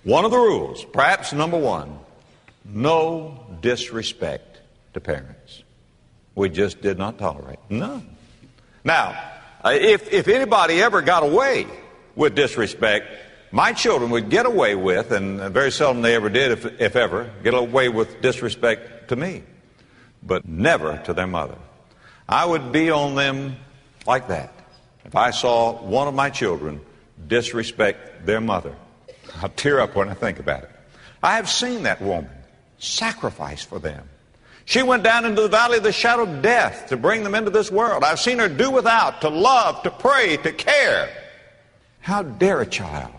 One 0.05 0.25
of 0.25 0.31
the 0.31 0.39
rules, 0.39 0.85
perhaps 0.85 1.33
number 1.33 1.59
one, 1.59 1.99
no 2.65 3.45
disrespect 3.61 4.61
to 4.95 5.01
parents. 5.01 5.63
We 6.35 6.49
just 6.49 6.81
did 6.81 6.99
not 6.99 7.19
tolerate. 7.19 7.59
None. 7.69 8.17
Now, 8.85 9.21
uh, 9.65 9.71
if, 9.73 10.13
if 10.13 10.29
anybody 10.29 10.81
ever 10.81 11.03
got 11.03 11.23
away 11.23 11.67
with 12.15 12.35
disrespect, 12.35 13.09
my 13.53 13.73
children 13.73 14.11
would 14.11 14.31
get 14.31 14.47
away 14.47 14.75
with, 14.75 15.11
and 15.11 15.41
very 15.53 15.71
seldom 15.71 16.03
they 16.03 16.15
ever 16.15 16.31
did, 16.31 16.53
if, 16.53 16.81
if 16.81 16.97
ever, 16.97 17.31
get 17.43 17.53
away 17.53 17.89
with 17.89 18.21
disrespect 18.23 19.09
to 19.09 19.17
me, 19.17 19.43
but 20.23 20.47
never 20.47 20.99
to 21.05 21.13
their 21.13 21.27
mother. 21.27 21.57
I 22.29 22.47
would 22.47 22.73
be 22.73 22.91
on 22.91 23.17
them 23.17 23.57
like 24.07 24.29
that. 24.29 24.55
If 25.05 25.17
I 25.17 25.31
saw 25.31 25.73
one 25.83 26.09
of 26.09 26.15
my 26.15 26.31
children 26.31 26.81
disrespect 27.27 28.27
their 28.27 28.41
mother, 28.41 28.75
I'll 29.43 29.49
tear 29.51 29.81
up 29.81 29.95
when 29.97 30.09
I 30.09 30.15
think 30.15 30.39
about 30.39 30.65
it. 30.65 30.71
I 31.23 31.37
have 31.37 31.49
seen 31.49 31.85
that 31.85 32.01
woman 32.01 32.31
sacrifice 32.79 33.63
for 33.63 33.79
them. 33.79 34.09
She 34.65 34.83
went 34.83 35.03
down 35.03 35.25
into 35.25 35.43
the 35.43 35.49
valley 35.49 35.79
of 35.79 35.83
the 35.83 35.93
shadow 35.93 36.23
of 36.23 36.43
death 36.43 36.89
to 36.89 36.97
bring 36.97 37.25
them 37.25 37.35
into 37.35 37.51
this 37.51 37.71
world. 37.71 38.05
I've 38.05 38.21
seen 38.21 38.39
her 38.39 38.49
do 38.49 38.71
without, 38.71 39.21
to 39.23 39.29
love, 39.29 39.83
to 39.83 39.91
pray, 39.91 40.37
to 40.39 40.53
care. 40.53 41.11
How 42.01 42.23
dare 42.23 42.61
a 42.61 42.67
child 42.67 43.13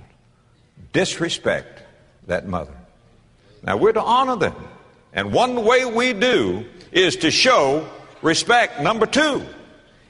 disrespect 0.93 1.83
that 2.27 2.47
mother. 2.47 2.73
Now 3.63 3.77
we're 3.77 3.93
to 3.93 4.01
honor 4.01 4.35
them. 4.35 4.55
And 5.13 5.33
one 5.33 5.65
way 5.65 5.85
we 5.85 6.13
do 6.13 6.65
is 6.91 7.17
to 7.17 7.31
show 7.31 7.87
respect. 8.21 8.81
Number 8.81 9.05
two, 9.05 9.45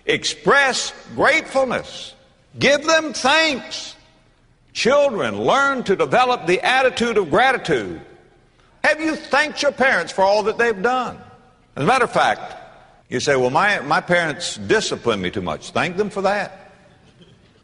express 0.06 0.94
gratefulness. 1.16 2.14
Give 2.58 2.84
them 2.84 3.14
thanks. 3.14 3.96
Children 4.74 5.42
learn 5.42 5.84
to 5.84 5.96
develop 5.96 6.48
the 6.48 6.62
attitude 6.62 7.18
of 7.18 7.30
gratitude. 7.30 8.02
Have 8.84 9.00
you 9.00 9.16
thanked 9.16 9.62
your 9.62 9.72
parents 9.72 10.12
for 10.12 10.24
all 10.24 10.44
that 10.44 10.58
they've 10.58 10.82
done? 10.82 11.18
As 11.76 11.84
a 11.84 11.86
matter 11.86 12.06
of 12.06 12.12
fact, 12.12 12.56
you 13.10 13.20
say, 13.20 13.36
well, 13.36 13.50
my, 13.50 13.80
my 13.82 14.02
parents 14.02 14.58
disciplined 14.58 15.22
me 15.22 15.32
too 15.32 15.42
much. 15.42 15.72
Thank 15.72 15.98
them 15.98 16.10
for 16.10 16.22
that. 16.24 16.72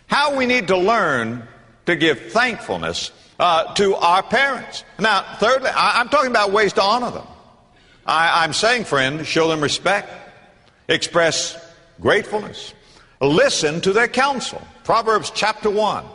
How 0.07 0.35
we 0.35 0.45
need 0.45 0.67
to 0.67 0.77
learn 0.77 1.47
to 1.85 1.95
give 1.95 2.31
thankfulness 2.31 3.11
uh, 3.39 3.73
to 3.75 3.95
our 3.95 4.23
parents. 4.23 4.83
Now, 4.99 5.23
thirdly, 5.37 5.69
I, 5.69 6.01
am 6.01 6.09
talking 6.09 6.31
about 6.31 6.51
ways 6.51 6.73
to 6.73 6.81
honor 6.81 7.11
them. 7.11 7.27
I, 8.05 8.43
I'm 8.43 8.53
saying, 8.53 8.85
friend, 8.85 9.25
show 9.25 9.47
them 9.47 9.61
respect, 9.61 10.11
express 10.87 11.57
gratefulness, 11.99 12.73
listen 13.21 13.81
to 13.81 13.93
their 13.93 14.07
counsel. 14.07 14.61
Proverbs 14.87 15.33
chapter 15.35 15.69
1, 15.69 16.05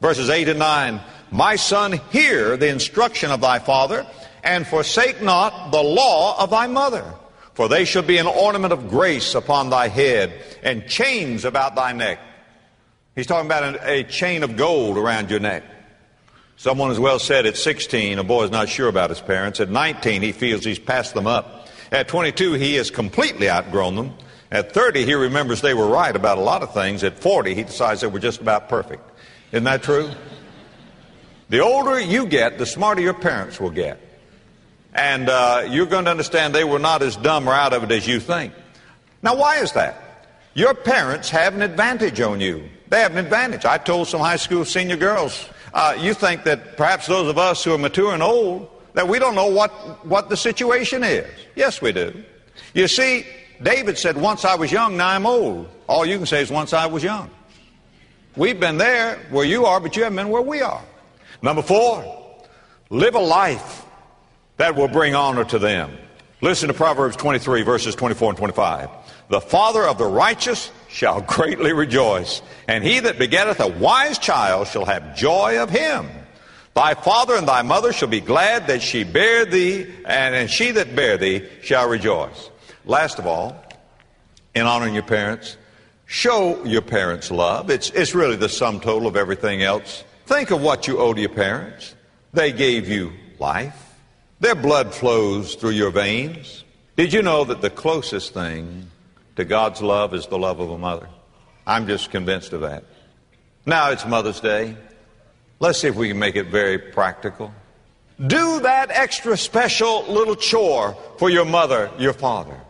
verses 0.00 0.30
8 0.30 0.48
and 0.48 0.58
9. 0.58 0.98
My 1.30 1.56
son, 1.56 2.00
hear 2.10 2.56
the 2.56 2.68
instruction 2.68 3.30
of 3.30 3.42
thy 3.42 3.58
father, 3.58 4.06
and 4.42 4.66
forsake 4.66 5.20
not 5.20 5.72
the 5.72 5.82
law 5.82 6.42
of 6.42 6.48
thy 6.48 6.66
mother. 6.66 7.04
For 7.52 7.68
they 7.68 7.84
shall 7.84 8.00
be 8.00 8.16
an 8.16 8.26
ornament 8.26 8.72
of 8.72 8.88
grace 8.88 9.34
upon 9.34 9.68
thy 9.68 9.88
head, 9.88 10.32
and 10.62 10.88
chains 10.88 11.44
about 11.44 11.76
thy 11.76 11.92
neck. 11.92 12.18
He's 13.14 13.26
talking 13.26 13.44
about 13.44 13.84
a, 13.86 14.04
chain 14.04 14.42
of 14.42 14.56
gold 14.56 14.96
around 14.96 15.28
your 15.28 15.40
neck. 15.40 15.62
Someone 16.56 16.88
has 16.88 16.98
well 16.98 17.18
said 17.18 17.44
at 17.44 17.58
16, 17.58 18.18
a 18.18 18.24
boy 18.24 18.44
is 18.44 18.50
not 18.50 18.70
sure 18.70 18.88
about 18.88 19.10
his 19.10 19.20
parents. 19.20 19.60
At 19.60 19.68
19, 19.68 20.22
he 20.22 20.32
feels 20.32 20.64
he's 20.64 20.78
passed 20.78 21.12
them 21.12 21.26
up. 21.26 21.68
At 21.92 22.08
22, 22.08 22.54
he 22.54 22.76
has 22.76 22.90
completely 22.90 23.50
outgrown 23.50 23.96
them. 23.96 24.14
At 24.54 24.70
30, 24.70 25.04
he 25.04 25.14
remembers 25.14 25.62
they 25.62 25.74
were 25.74 25.88
right 25.88 26.14
about 26.14 26.38
a 26.38 26.40
lot 26.40 26.62
of 26.62 26.72
things. 26.72 27.02
At 27.02 27.18
40, 27.18 27.56
he 27.56 27.64
decides 27.64 28.02
they 28.02 28.06
were 28.06 28.20
just 28.20 28.40
about 28.40 28.68
perfect. 28.68 29.02
Isn't 29.50 29.64
that 29.64 29.82
true? 29.82 30.12
The 31.48 31.58
older 31.58 31.98
you 31.98 32.24
get, 32.24 32.56
the 32.56 32.64
smarter 32.64 33.00
your 33.00 33.14
parents 33.14 33.58
will 33.58 33.72
get. 33.72 34.00
And 34.94 35.28
uh, 35.28 35.66
you're 35.68 35.86
going 35.86 36.04
to 36.04 36.12
understand 36.12 36.54
they 36.54 36.62
were 36.62 36.78
not 36.78 37.02
as 37.02 37.16
dumb 37.16 37.48
or 37.48 37.52
out 37.52 37.72
of 37.72 37.82
it 37.82 37.90
as 37.90 38.06
you 38.06 38.20
think. 38.20 38.52
Now, 39.24 39.34
why 39.34 39.56
is 39.56 39.72
that? 39.72 40.28
Your 40.54 40.72
parents 40.72 41.30
have 41.30 41.56
an 41.56 41.62
advantage 41.62 42.20
on 42.20 42.40
you. 42.40 42.68
They 42.90 43.00
have 43.00 43.10
an 43.10 43.24
advantage. 43.24 43.64
I 43.64 43.76
told 43.76 44.06
some 44.06 44.20
high 44.20 44.36
school 44.36 44.64
senior 44.64 44.96
girls, 44.96 45.48
uh, 45.72 45.96
you 45.98 46.14
think 46.14 46.44
that 46.44 46.76
perhaps 46.76 47.08
those 47.08 47.28
of 47.28 47.38
us 47.38 47.64
who 47.64 47.74
are 47.74 47.78
mature 47.78 48.14
and 48.14 48.22
old, 48.22 48.70
that 48.92 49.08
we 49.08 49.18
don't 49.18 49.34
know 49.34 49.48
what, 49.48 49.72
what 50.06 50.28
the 50.28 50.36
situation 50.36 51.02
is. 51.02 51.26
Yes, 51.56 51.82
we 51.82 51.90
do. 51.90 52.22
You 52.72 52.86
see, 52.86 53.26
David 53.64 53.98
said, 53.98 54.16
Once 54.16 54.44
I 54.44 54.54
was 54.54 54.70
young, 54.70 54.96
now 54.96 55.08
I'm 55.08 55.26
old. 55.26 55.68
All 55.88 56.04
you 56.04 56.18
can 56.18 56.26
say 56.26 56.42
is, 56.42 56.50
Once 56.50 56.72
I 56.72 56.86
was 56.86 57.02
young. 57.02 57.30
We've 58.36 58.58
been 58.58 58.78
there 58.78 59.16
where 59.30 59.44
you 59.44 59.64
are, 59.64 59.80
but 59.80 59.96
you 59.96 60.02
haven't 60.02 60.16
been 60.16 60.28
where 60.28 60.42
we 60.42 60.60
are. 60.60 60.82
Number 61.40 61.62
four, 61.62 62.42
live 62.90 63.14
a 63.14 63.20
life 63.20 63.84
that 64.58 64.76
will 64.76 64.88
bring 64.88 65.14
honor 65.14 65.44
to 65.44 65.58
them. 65.58 65.96
Listen 66.40 66.68
to 66.68 66.74
Proverbs 66.74 67.16
23, 67.16 67.62
verses 67.62 67.94
24 67.94 68.30
and 68.30 68.38
25. 68.38 68.90
The 69.30 69.40
father 69.40 69.82
of 69.84 69.98
the 69.98 70.04
righteous 70.04 70.70
shall 70.88 71.20
greatly 71.26 71.72
rejoice, 71.72 72.42
and 72.68 72.84
he 72.84 73.00
that 73.00 73.18
begetteth 73.18 73.60
a 73.60 73.68
wise 73.68 74.18
child 74.18 74.68
shall 74.68 74.84
have 74.84 75.16
joy 75.16 75.62
of 75.62 75.70
him. 75.70 76.06
Thy 76.74 76.94
father 76.94 77.36
and 77.36 77.48
thy 77.48 77.62
mother 77.62 77.92
shall 77.92 78.08
be 78.08 78.20
glad 78.20 78.66
that 78.66 78.82
she 78.82 79.04
bare 79.04 79.44
thee, 79.44 79.86
and, 80.04 80.34
and 80.34 80.50
she 80.50 80.72
that 80.72 80.94
bare 80.94 81.16
thee 81.16 81.48
shall 81.62 81.88
rejoice. 81.88 82.50
Last 82.86 83.18
of 83.18 83.26
all, 83.26 83.56
in 84.54 84.66
honoring 84.66 84.94
your 84.94 85.02
parents, 85.02 85.56
show 86.06 86.62
your 86.64 86.82
parents 86.82 87.30
love. 87.30 87.70
It's, 87.70 87.90
it's 87.90 88.14
really 88.14 88.36
the 88.36 88.48
sum 88.48 88.80
total 88.80 89.08
of 89.08 89.16
everything 89.16 89.62
else. 89.62 90.04
Think 90.26 90.50
of 90.50 90.60
what 90.60 90.86
you 90.86 90.98
owe 90.98 91.14
to 91.14 91.20
your 91.20 91.30
parents. 91.30 91.94
They 92.32 92.52
gave 92.52 92.88
you 92.88 93.12
life. 93.38 93.94
Their 94.40 94.54
blood 94.54 94.94
flows 94.94 95.54
through 95.54 95.70
your 95.70 95.90
veins. 95.90 96.64
Did 96.96 97.12
you 97.12 97.22
know 97.22 97.44
that 97.44 97.60
the 97.60 97.70
closest 97.70 98.34
thing 98.34 98.90
to 99.36 99.44
God's 99.44 99.80
love 99.82 100.14
is 100.14 100.26
the 100.26 100.38
love 100.38 100.60
of 100.60 100.70
a 100.70 100.78
mother? 100.78 101.08
I'm 101.66 101.86
just 101.86 102.10
convinced 102.10 102.52
of 102.52 102.60
that. 102.60 102.84
Now 103.66 103.90
it's 103.90 104.04
Mother's 104.04 104.40
Day. 104.40 104.76
Let's 105.60 105.80
see 105.80 105.88
if 105.88 105.94
we 105.94 106.08
can 106.08 106.18
make 106.18 106.36
it 106.36 106.48
very 106.48 106.78
practical. 106.78 107.52
Do 108.24 108.60
that 108.60 108.90
extra 108.90 109.36
special 109.36 110.04
little 110.04 110.36
chore 110.36 110.96
for 111.18 111.30
your 111.30 111.44
mother, 111.44 111.90
your 111.98 112.12
father. 112.12 112.60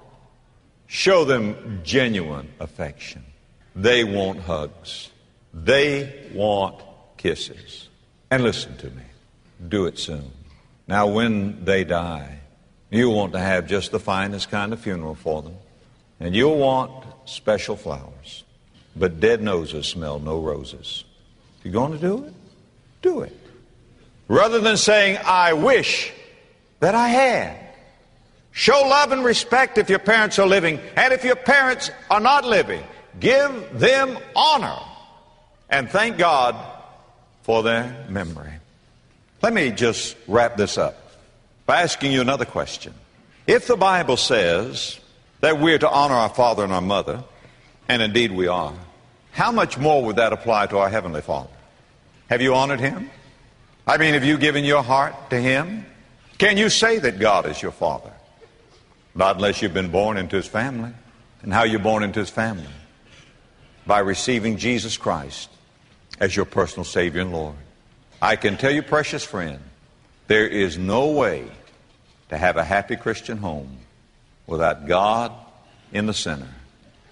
Show 0.94 1.24
them 1.24 1.80
genuine 1.82 2.50
affection. 2.60 3.24
They 3.74 4.04
want 4.04 4.38
hugs. 4.38 5.10
They 5.52 6.30
want 6.32 6.80
kisses. 7.16 7.88
And 8.30 8.44
listen 8.44 8.76
to 8.76 8.86
me. 8.90 9.02
Do 9.68 9.86
it 9.86 9.98
soon. 9.98 10.30
Now, 10.86 11.08
when 11.08 11.64
they 11.64 11.82
die, 11.82 12.38
you'll 12.90 13.12
want 13.12 13.32
to 13.32 13.40
have 13.40 13.66
just 13.66 13.90
the 13.90 13.98
finest 13.98 14.52
kind 14.52 14.72
of 14.72 14.78
funeral 14.78 15.16
for 15.16 15.42
them. 15.42 15.56
And 16.20 16.32
you'll 16.32 16.58
want 16.58 17.04
special 17.24 17.74
flowers. 17.74 18.44
But 18.94 19.18
dead 19.18 19.42
noses 19.42 19.88
smell 19.88 20.20
no 20.20 20.38
roses. 20.38 21.02
If 21.58 21.64
you're 21.64 21.74
going 21.74 21.90
to 21.90 21.98
do 21.98 22.24
it, 22.24 22.34
do 23.02 23.22
it. 23.22 23.36
Rather 24.28 24.60
than 24.60 24.76
saying, 24.76 25.18
I 25.24 25.54
wish 25.54 26.12
that 26.78 26.94
I 26.94 27.08
had. 27.08 27.63
Show 28.56 28.86
love 28.86 29.10
and 29.10 29.24
respect 29.24 29.78
if 29.78 29.90
your 29.90 29.98
parents 29.98 30.38
are 30.38 30.46
living, 30.46 30.78
and 30.96 31.12
if 31.12 31.24
your 31.24 31.34
parents 31.34 31.90
are 32.08 32.20
not 32.20 32.44
living, 32.44 32.84
give 33.18 33.80
them 33.80 34.16
honor. 34.36 34.78
And 35.68 35.90
thank 35.90 36.18
God 36.18 36.54
for 37.42 37.64
their 37.64 38.06
memory. 38.08 38.52
Let 39.42 39.52
me 39.52 39.72
just 39.72 40.16
wrap 40.28 40.56
this 40.56 40.78
up 40.78 40.96
by 41.66 41.82
asking 41.82 42.12
you 42.12 42.20
another 42.20 42.44
question. 42.44 42.94
If 43.48 43.66
the 43.66 43.76
Bible 43.76 44.16
says 44.16 45.00
that 45.40 45.60
we're 45.60 45.78
to 45.78 45.90
honor 45.90 46.14
our 46.14 46.28
father 46.28 46.62
and 46.62 46.72
our 46.72 46.80
mother, 46.80 47.24
and 47.88 48.00
indeed 48.00 48.30
we 48.30 48.46
are, 48.46 48.72
how 49.32 49.50
much 49.50 49.76
more 49.78 50.04
would 50.04 50.16
that 50.16 50.32
apply 50.32 50.68
to 50.68 50.78
our 50.78 50.88
Heavenly 50.88 51.22
Father? 51.22 51.50
Have 52.30 52.40
you 52.40 52.54
honored 52.54 52.78
Him? 52.78 53.10
I 53.84 53.98
mean, 53.98 54.14
have 54.14 54.24
you 54.24 54.38
given 54.38 54.64
your 54.64 54.84
heart 54.84 55.30
to 55.30 55.40
Him? 55.40 55.84
Can 56.38 56.56
you 56.56 56.70
say 56.70 57.00
that 57.00 57.18
God 57.18 57.46
is 57.46 57.60
your 57.60 57.72
Father? 57.72 58.12
Not 59.14 59.36
unless 59.36 59.62
you've 59.62 59.74
been 59.74 59.90
born 59.90 60.16
into 60.16 60.36
His 60.36 60.46
family. 60.46 60.92
And 61.42 61.52
how 61.52 61.64
you're 61.64 61.78
born 61.78 62.02
into 62.02 62.20
His 62.20 62.30
family? 62.30 62.66
By 63.86 64.00
receiving 64.00 64.56
Jesus 64.56 64.96
Christ 64.96 65.50
as 66.18 66.34
your 66.34 66.46
personal 66.46 66.84
Savior 66.84 67.20
and 67.20 67.32
Lord. 67.32 67.56
I 68.20 68.36
can 68.36 68.56
tell 68.56 68.72
you, 68.72 68.82
precious 68.82 69.24
friend, 69.24 69.60
there 70.26 70.46
is 70.46 70.78
no 70.78 71.10
way 71.10 71.46
to 72.30 72.38
have 72.38 72.56
a 72.56 72.64
happy 72.64 72.96
Christian 72.96 73.38
home 73.38 73.78
without 74.46 74.86
God 74.86 75.32
in 75.92 76.06
the 76.06 76.14
center, 76.14 76.48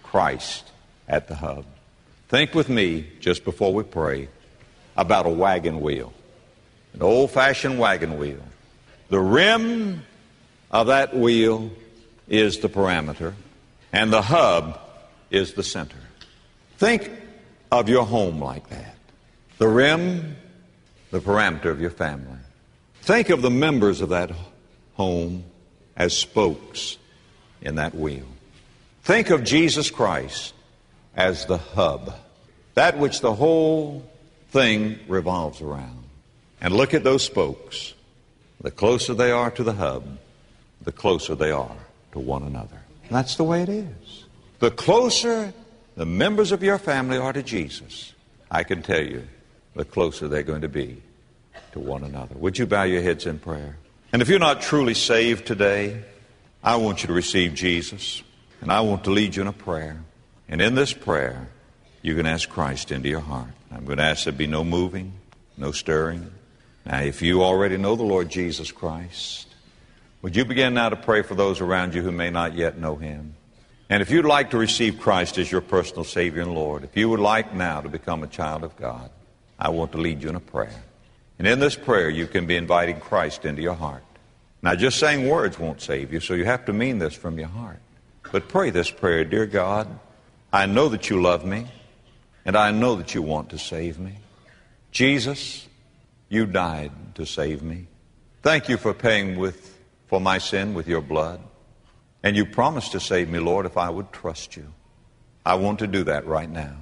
Christ 0.03 0.65
at 1.09 1.29
the 1.29 1.35
hub. 1.35 1.67
Think 2.29 2.55
with 2.55 2.69
me, 2.69 3.07
just 3.21 3.45
before 3.45 3.75
we 3.75 3.83
pray, 3.83 4.29
about 4.97 5.27
a 5.27 5.31
wagon 5.31 5.81
wheel, 5.81 6.12
an 6.95 7.03
old 7.03 7.31
fashioned 7.31 7.79
wagon 7.79 8.19
wheel. 8.19 8.43
The 9.11 9.21
rim 9.21 10.03
of 10.71 10.87
that 10.87 11.15
wheel 11.15 11.71
is 12.33 12.61
the 12.61 12.68
parameter, 12.68 13.35
and 13.92 14.11
the 14.11 14.23
hub 14.23 14.81
is 15.31 15.53
the 15.53 15.62
center. 15.62 15.99
Think 16.79 17.11
of 17.71 17.90
your 17.90 18.07
home 18.07 18.40
like 18.40 18.71
that. 18.71 18.97
The 19.59 19.68
rim 19.68 20.37
the 21.11 21.21
parameter 21.21 21.66
of 21.66 21.79
your 21.79 21.90
family. 21.90 22.38
Think 23.03 23.29
of 23.29 23.42
the 23.42 23.51
members 23.51 24.01
of 24.01 24.09
that 24.09 24.33
home 24.95 25.45
as 25.95 26.16
spokes 26.16 26.97
in 27.61 27.75
that 27.75 27.95
wheel. 27.95 28.27
Think 29.03 29.29
of 29.29 29.45
Jesus 29.45 29.90
Christ 29.90 30.55
as 31.14 31.45
the 31.45 31.59
hub, 31.59 32.14
that 32.75 32.99
which 32.99 33.21
the 33.21 33.35
whole 33.35 34.11
thing 34.49 34.99
revolves 35.07 35.61
around. 35.61 36.05
And 36.62 36.75
look 36.75 36.95
at 36.95 37.05
those 37.05 37.25
spokes. 37.25 37.92
The 38.62 38.71
closer 38.71 39.12
they 39.12 39.33
are 39.33 39.51
to 39.51 39.62
the 39.62 39.75
hub, 39.75 40.18
the 40.83 40.92
closer 40.92 41.35
they 41.35 41.51
are 41.51 41.77
to 42.12 42.18
one 42.18 42.42
another. 42.42 42.81
And 43.05 43.16
that's 43.16 43.37
the 43.37 43.44
way 43.44 43.62
it 43.62 43.68
is. 43.68 44.25
The 44.59 44.70
closer 44.70 45.53
the 45.96 46.07
members 46.07 46.53
of 46.53 46.62
your 46.62 46.79
family 46.79 47.18
are 47.18 47.33
to 47.33 47.42
Jesus, 47.42 48.14
I 48.51 48.62
can 48.62 48.83
tell 48.83 49.03
you, 49.03 49.27
the 49.75 49.85
closer 49.85 50.29
they're 50.29 50.42
going 50.42 50.62
to 50.62 50.68
be 50.68 51.03
to 51.72 51.81
one 51.81 52.05
another. 52.05 52.35
Would 52.37 52.59
you 52.59 52.66
bow 52.66 52.85
your 52.85 53.03
heads 53.03 53.27
in 53.27 53.38
prayer? 53.38 53.77
And 54.12 54.22
if 54.22 54.29
you're 54.29 54.38
not 54.38 54.61
truly 54.61 54.94
saved 54.94 55.46
today, 55.46 56.03
I 56.62 56.77
want 56.77 57.03
you 57.03 57.09
to 57.09 57.12
receive 57.12 57.55
Jesus, 57.55 58.22
and 58.61 58.70
I 58.70 58.81
want 58.81 59.05
to 59.05 59.11
lead 59.11 59.37
you 59.37 59.42
in 59.42 59.48
a 59.48 59.53
prayer. 59.53 60.03
And 60.48 60.61
in 60.61 60.75
this 60.75 60.92
prayer, 60.92 61.48
you 62.03 62.14
can 62.14 62.27
ask 62.27 62.48
Christ 62.48 62.92
into 62.92 63.09
your 63.09 63.20
heart. 63.20 63.51
I'm 63.70 63.85
going 63.85 63.98
to 63.98 64.05
ask 64.05 64.25
there 64.25 64.33
be 64.33 64.46
no 64.46 64.64
moving, 64.64 65.12
no 65.57 65.72
stirring. 65.72 66.31
Now, 66.85 67.01
if 67.01 67.22
you 67.22 67.42
already 67.42 67.77
know 67.77 67.96
the 67.96 68.03
Lord 68.03 68.29
Jesus 68.29 68.70
Christ, 68.72 69.46
would 70.22 70.35
you 70.35 70.44
begin 70.44 70.74
now 70.74 70.88
to 70.88 70.96
pray 70.96 71.22
for 71.22 71.35
those 71.35 71.61
around 71.61 71.94
you 71.94 72.02
who 72.02 72.12
may 72.12 72.30
not 72.30 72.54
yet 72.54 72.78
know 72.78 72.96
Him? 72.96 73.35
And 73.90 74.00
if 74.00 74.11
you'd 74.11 74.24
like 74.24 74.50
to 74.50 74.58
receive 74.58 74.98
Christ 74.98 75.37
as 75.37 75.52
your 75.52 75.61
personal 75.61 76.04
Savior 76.04 76.40
and 76.40 76.54
Lord, 76.54 76.85
if 76.85 76.96
you 76.96 77.11
would 77.11 77.20
like 77.20 77.52
now 77.54 77.80
to 77.82 77.88
become 77.90 78.22
a 78.22 78.28
child 78.28 78.64
of 78.64 78.74
God, 78.76 79.11
I 79.58 79.68
want 79.68 79.92
to 79.92 79.98
lead 79.98 80.22
you 80.22 80.30
in 80.30 80.35
a 80.35 80.40
prayer. 80.40 80.82
And 81.38 81.46
in 81.46 81.61
this 81.61 81.76
prayer, 81.76 82.08
you 82.08 82.26
can 82.26 82.46
be 82.46 82.56
inviting 82.56 83.00
Christ 83.00 83.44
into 83.44 83.61
your 83.61 83.74
heart. 83.74 84.04
Now, 84.62 84.76
just 84.76 84.98
saying 84.98 85.28
words 85.28 85.58
won't 85.58 85.82
save 85.82 86.12
you, 86.12 86.20
so 86.20 86.35
you 86.35 86.44
have 86.44 86.64
to 86.66 86.72
mean 86.72 86.98
this 86.98 87.14
from 87.14 87.38
your 87.38 87.48
heart. 87.48 87.80
But 88.30 88.48
pray 88.48 88.70
this 88.70 88.90
prayer 88.90 89.24
Dear 89.24 89.46
God, 89.46 89.98
I 90.52 90.66
know 90.66 90.88
that 90.90 91.11
you 91.11 91.20
love 91.20 91.44
me, 91.44 91.66
and 92.44 92.56
I 92.56 92.70
know 92.70 92.94
that 92.96 93.14
you 93.14 93.22
want 93.22 93.50
to 93.50 93.58
save 93.58 93.98
me. 93.98 94.18
Jesus, 94.92 95.66
you 96.28 96.46
died 96.46 96.92
to 97.16 97.26
save 97.26 97.62
me. 97.62 97.88
Thank 98.42 98.68
you 98.68 98.76
for 98.76 98.94
paying 98.94 99.38
with, 99.38 99.76
for 100.12 100.20
my 100.20 100.37
sin 100.37 100.75
with 100.75 100.87
your 100.87 101.01
blood. 101.01 101.40
And 102.22 102.37
you 102.37 102.44
promised 102.44 102.92
to 102.92 103.01
save 103.01 103.31
me, 103.31 103.38
Lord, 103.38 103.64
if 103.64 103.79
I 103.79 103.88
would 103.88 104.12
trust 104.12 104.59
you. 104.59 104.70
I 105.46 105.55
want 105.55 105.79
to 105.79 105.87
do 105.87 106.05
that 106.05 106.27
right 106.27 106.51
now. 106.51 106.77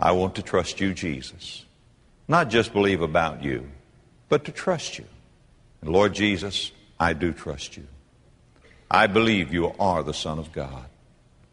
I 0.00 0.10
want 0.10 0.34
to 0.34 0.42
trust 0.42 0.80
you, 0.80 0.92
Jesus. 0.92 1.64
Not 2.26 2.50
just 2.50 2.72
believe 2.72 3.02
about 3.02 3.44
you, 3.44 3.70
but 4.28 4.46
to 4.46 4.50
trust 4.50 4.98
you. 4.98 5.04
And 5.80 5.90
Lord 5.90 6.12
Jesus, 6.12 6.72
I 6.98 7.12
do 7.12 7.32
trust 7.32 7.76
you. 7.76 7.86
I 8.90 9.06
believe 9.06 9.54
you 9.54 9.72
are 9.78 10.02
the 10.02 10.12
Son 10.12 10.40
of 10.40 10.50
God. 10.50 10.86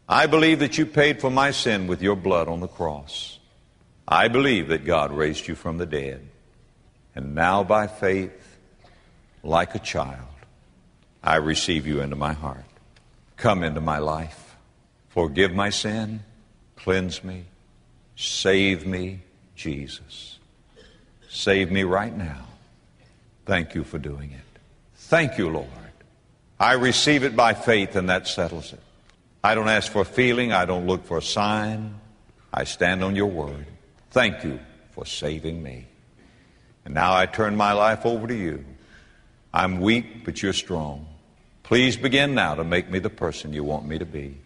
I 0.08 0.26
believe 0.26 0.58
that 0.58 0.78
you 0.78 0.84
paid 0.84 1.20
for 1.20 1.30
my 1.30 1.52
sin 1.52 1.86
with 1.86 2.02
your 2.02 2.16
blood 2.16 2.48
on 2.48 2.58
the 2.58 2.66
cross. 2.66 3.38
I 4.08 4.26
believe 4.26 4.66
that 4.66 4.84
God 4.84 5.12
raised 5.12 5.46
you 5.46 5.54
from 5.54 5.78
the 5.78 5.86
dead. 5.86 6.26
And 7.14 7.36
now 7.36 7.62
by 7.62 7.86
faith, 7.86 8.58
like 9.44 9.76
a 9.76 9.78
child, 9.78 10.26
I 11.22 11.36
receive 11.36 11.86
you 11.86 12.00
into 12.00 12.16
my 12.16 12.32
heart. 12.32 12.64
Come 13.36 13.62
into 13.62 13.80
my 13.80 13.98
life. 13.98 14.56
Forgive 15.08 15.52
my 15.52 15.70
sin. 15.70 16.20
Cleanse 16.76 17.22
me. 17.24 17.44
Save 18.16 18.86
me, 18.86 19.20
Jesus. 19.54 20.38
Save 21.28 21.70
me 21.70 21.84
right 21.84 22.16
now. 22.16 22.46
Thank 23.46 23.74
you 23.74 23.84
for 23.84 23.98
doing 23.98 24.32
it. 24.32 24.60
Thank 24.94 25.38
you, 25.38 25.48
Lord. 25.48 25.68
I 26.60 26.72
receive 26.72 27.22
it 27.22 27.36
by 27.36 27.54
faith, 27.54 27.96
and 27.96 28.08
that 28.08 28.26
settles 28.26 28.72
it. 28.72 28.80
I 29.42 29.54
don't 29.54 29.68
ask 29.68 29.90
for 29.90 30.04
feeling. 30.04 30.52
I 30.52 30.64
don't 30.64 30.86
look 30.86 31.04
for 31.04 31.18
a 31.18 31.22
sign. 31.22 32.00
I 32.52 32.64
stand 32.64 33.04
on 33.04 33.14
your 33.14 33.26
word. 33.26 33.66
Thank 34.10 34.42
you 34.42 34.58
for 34.90 35.06
saving 35.06 35.62
me. 35.62 35.86
And 36.84 36.94
now 36.94 37.14
I 37.14 37.26
turn 37.26 37.56
my 37.56 37.72
life 37.72 38.04
over 38.04 38.26
to 38.26 38.34
you. 38.34 38.64
I'm 39.52 39.80
weak, 39.80 40.24
but 40.24 40.42
you're 40.42 40.52
strong. 40.52 41.06
Please 41.62 41.96
begin 41.96 42.34
now 42.34 42.54
to 42.54 42.64
make 42.64 42.90
me 42.90 42.98
the 42.98 43.10
person 43.10 43.52
you 43.52 43.64
want 43.64 43.86
me 43.86 43.98
to 43.98 44.06
be. 44.06 44.38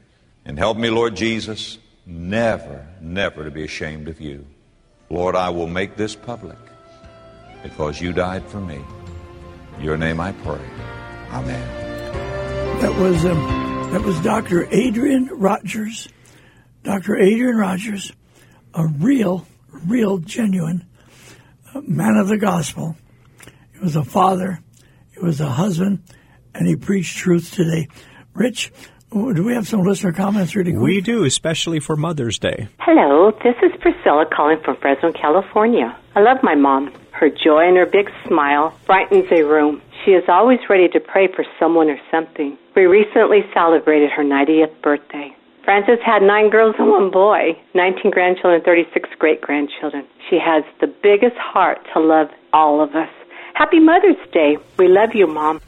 And 0.45 0.59
help 0.59 0.77
me, 0.77 0.91
Lord 0.91 1.15
Jesus, 1.15 1.79
never, 2.07 2.87
never 3.01 3.45
to 3.45 3.51
be 3.51 3.65
ashamed 3.65 4.09
of 4.09 4.21
you. 4.21 4.47
Lord, 5.09 5.37
I 5.37 5.51
will 5.51 5.69
make 5.69 5.97
this 5.97 6.17
public 6.17 6.59
because 7.63 8.01
you 8.01 8.13
died 8.13 8.45
for 8.47 8.61
me. 8.61 8.81
Your 9.81 9.97
name 9.97 10.21
I 10.21 10.33
pray. 10.33 10.61
Amen. 11.31 12.81
That 12.81 12.95
was 12.99 13.25
um, 13.25 13.91
that 13.93 14.03
was 14.03 14.19
Dr. 14.21 14.67
Adrian 14.73 15.27
Rogers. 15.27 16.09
Dr. 16.83 17.17
Adrian 17.17 17.57
Rogers, 17.57 18.13
a 18.75 18.87
real, 18.87 19.47
real, 19.71 20.19
genuine 20.19 20.85
uh, 21.75 21.81
man 21.83 22.17
of 22.17 22.29
the 22.29 22.39
gospel. 22.39 22.97
He 23.73 23.79
was 23.79 23.95
a 23.95 24.05
father. 24.05 24.61
He 25.23 25.27
was 25.27 25.41
a 25.41 25.51
husband, 25.51 26.03
and 26.53 26.67
he 26.67 26.75
preached 26.75 27.17
truth 27.17 27.53
today. 27.53 27.87
Rich, 28.35 28.73
do 29.13 29.45
we 29.45 29.55
have 29.55 29.69
some 29.69 29.83
listener 29.83 30.11
comments 30.11 30.57
really 30.57 30.73
quick? 30.73 30.83
We 30.83 31.01
do, 31.01 31.23
especially 31.23 31.79
for 31.79 31.95
Mother's 31.95 32.41
Day. 32.41 32.67
Hello, 32.81 33.31
this 33.45 33.55
is 33.63 33.71
Priscilla 33.81 34.25
calling 34.27 34.59
from 34.65 34.79
Fresno, 34.79 35.13
California. 35.13 35.97
I 36.17 36.23
love 36.23 36.39
my 36.43 36.57
mom. 36.57 36.93
Her 37.13 37.29
joy 37.29 37.69
and 37.69 37.77
her 37.77 37.87
big 37.87 38.11
smile 38.27 38.77
brightens 38.85 39.27
a 39.31 39.45
room. 39.45 39.81
She 40.05 40.11
is 40.11 40.25
always 40.27 40.59
ready 40.69 40.89
to 40.89 40.99
pray 40.99 41.29
for 41.29 41.45
someone 41.57 41.89
or 41.89 42.01
something. 42.11 42.59
We 42.75 42.87
recently 42.87 43.43
celebrated 43.55 44.11
her 44.11 44.25
90th 44.25 44.83
birthday. 44.83 45.37
Frances 45.65 46.03
had 46.05 46.23
nine 46.23 46.51
girls 46.51 46.75
and 46.81 46.91
one 46.91 47.13
boy, 47.13 47.57
19 47.77 48.11
grandchildren, 48.11 48.61
36 48.65 49.09
great 49.21 49.41
grandchildren. 49.41 50.05
She 50.29 50.41
has 50.45 50.65
the 50.81 50.89
biggest 50.89 51.37
heart 51.39 51.79
to 51.95 52.01
love 52.01 52.27
all 52.53 52.83
of 52.83 52.97
us. 52.97 53.09
Happy 53.55 53.81
Mother's 53.81 54.17
Day. 54.33 54.57
We 54.79 54.89
love 54.89 55.11
you, 55.15 55.27
Mom. 55.27 55.61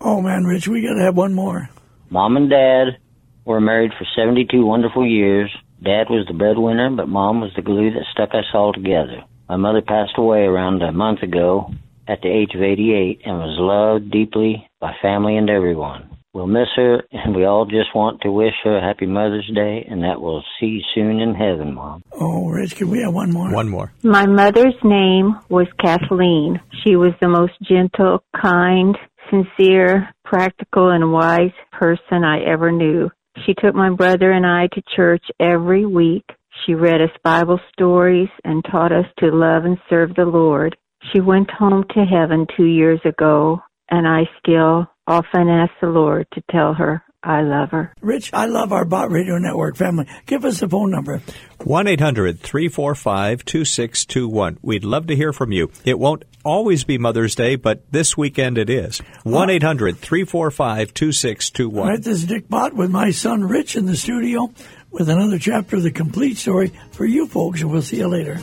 Oh, 0.00 0.20
man, 0.20 0.44
Rich, 0.44 0.68
we 0.68 0.82
got 0.82 0.94
to 0.94 1.02
have 1.02 1.16
one 1.16 1.34
more. 1.34 1.68
Mom 2.10 2.36
and 2.36 2.50
Dad 2.50 2.98
were 3.44 3.60
married 3.60 3.92
for 3.98 4.06
72 4.16 4.64
wonderful 4.64 5.06
years. 5.06 5.50
Dad 5.82 6.08
was 6.10 6.26
the 6.26 6.34
breadwinner, 6.34 6.90
but 6.90 7.08
Mom 7.08 7.40
was 7.40 7.52
the 7.56 7.62
glue 7.62 7.90
that 7.90 8.04
stuck 8.12 8.30
us 8.30 8.46
all 8.54 8.72
together. 8.72 9.24
My 9.48 9.56
mother 9.56 9.82
passed 9.82 10.16
away 10.16 10.40
around 10.40 10.82
a 10.82 10.92
month 10.92 11.22
ago 11.22 11.70
at 12.08 12.20
the 12.22 12.28
age 12.28 12.54
of 12.54 12.62
88 12.62 13.22
and 13.24 13.38
was 13.38 13.56
loved 13.58 14.10
deeply 14.10 14.68
by 14.80 14.92
family 15.02 15.36
and 15.36 15.50
everyone. 15.50 16.15
We'll 16.36 16.46
miss 16.46 16.68
her, 16.76 17.02
and 17.12 17.34
we 17.34 17.46
all 17.46 17.64
just 17.64 17.94
want 17.94 18.20
to 18.20 18.30
wish 18.30 18.52
her 18.62 18.76
a 18.76 18.82
happy 18.82 19.06
Mother's 19.06 19.50
Day, 19.54 19.86
and 19.88 20.02
that 20.02 20.20
we'll 20.20 20.44
see 20.60 20.66
you 20.66 20.82
soon 20.94 21.18
in 21.18 21.34
heaven, 21.34 21.72
Mom. 21.72 22.02
Oh, 22.12 22.46
Rich, 22.50 22.76
can 22.76 22.90
we 22.90 23.00
have 23.00 23.14
one 23.14 23.32
more? 23.32 23.50
One 23.54 23.70
more. 23.70 23.94
My 24.02 24.26
mother's 24.26 24.74
name 24.84 25.40
was 25.48 25.66
Kathleen. 25.82 26.60
She 26.84 26.94
was 26.94 27.12
the 27.22 27.28
most 27.28 27.54
gentle, 27.62 28.22
kind, 28.38 28.98
sincere, 29.30 30.10
practical, 30.26 30.90
and 30.90 31.10
wise 31.10 31.56
person 31.72 32.22
I 32.22 32.44
ever 32.44 32.70
knew. 32.70 33.08
She 33.46 33.54
took 33.54 33.74
my 33.74 33.88
brother 33.88 34.30
and 34.30 34.44
I 34.44 34.66
to 34.74 34.82
church 34.94 35.24
every 35.40 35.86
week. 35.86 36.26
She 36.66 36.74
read 36.74 37.00
us 37.00 37.08
Bible 37.24 37.60
stories 37.72 38.28
and 38.44 38.62
taught 38.70 38.92
us 38.92 39.06
to 39.20 39.30
love 39.30 39.64
and 39.64 39.78
serve 39.88 40.14
the 40.14 40.26
Lord. 40.26 40.76
She 41.14 41.20
went 41.22 41.50
home 41.50 41.86
to 41.94 42.04
heaven 42.04 42.46
two 42.54 42.66
years 42.66 43.00
ago, 43.06 43.62
and 43.90 44.06
I 44.06 44.24
still 44.38 44.90
often 45.06 45.48
ask 45.48 45.72
the 45.80 45.88
Lord 45.88 46.26
to 46.34 46.42
tell 46.50 46.74
her 46.74 47.02
I 47.26 47.42
love 47.42 47.72
her. 47.72 47.92
Rich, 48.00 48.30
I 48.32 48.46
love 48.46 48.72
our 48.72 48.84
Bott 48.84 49.10
Radio 49.10 49.36
Network 49.38 49.76
family. 49.76 50.06
Give 50.26 50.44
us 50.44 50.62
a 50.62 50.68
phone 50.68 50.92
number 50.92 51.20
1 51.64 51.88
800 51.88 52.38
345 52.38 53.44
2621. 53.44 54.58
We'd 54.62 54.84
love 54.84 55.08
to 55.08 55.16
hear 55.16 55.32
from 55.32 55.50
you. 55.50 55.72
It 55.84 55.98
won't 55.98 56.24
always 56.44 56.84
be 56.84 56.98
Mother's 56.98 57.34
Day, 57.34 57.56
but 57.56 57.82
this 57.90 58.16
weekend 58.16 58.58
it 58.58 58.70
is. 58.70 58.98
1 59.24 59.50
800 59.50 59.98
345 59.98 60.94
2621. 60.94 61.88
Right, 61.88 62.00
this 62.00 62.18
is 62.18 62.26
Dick 62.26 62.48
Bott 62.48 62.74
with 62.74 62.90
my 62.90 63.10
son 63.10 63.42
Rich 63.42 63.74
in 63.74 63.86
the 63.86 63.96
studio 63.96 64.52
with 64.92 65.08
another 65.08 65.40
chapter 65.40 65.76
of 65.76 65.82
the 65.82 65.90
complete 65.90 66.36
story 66.36 66.72
for 66.92 67.04
you 67.04 67.26
folks, 67.26 67.60
and 67.60 67.72
we'll 67.72 67.82
see 67.82 67.96
you 67.96 68.06
later. 68.06 68.38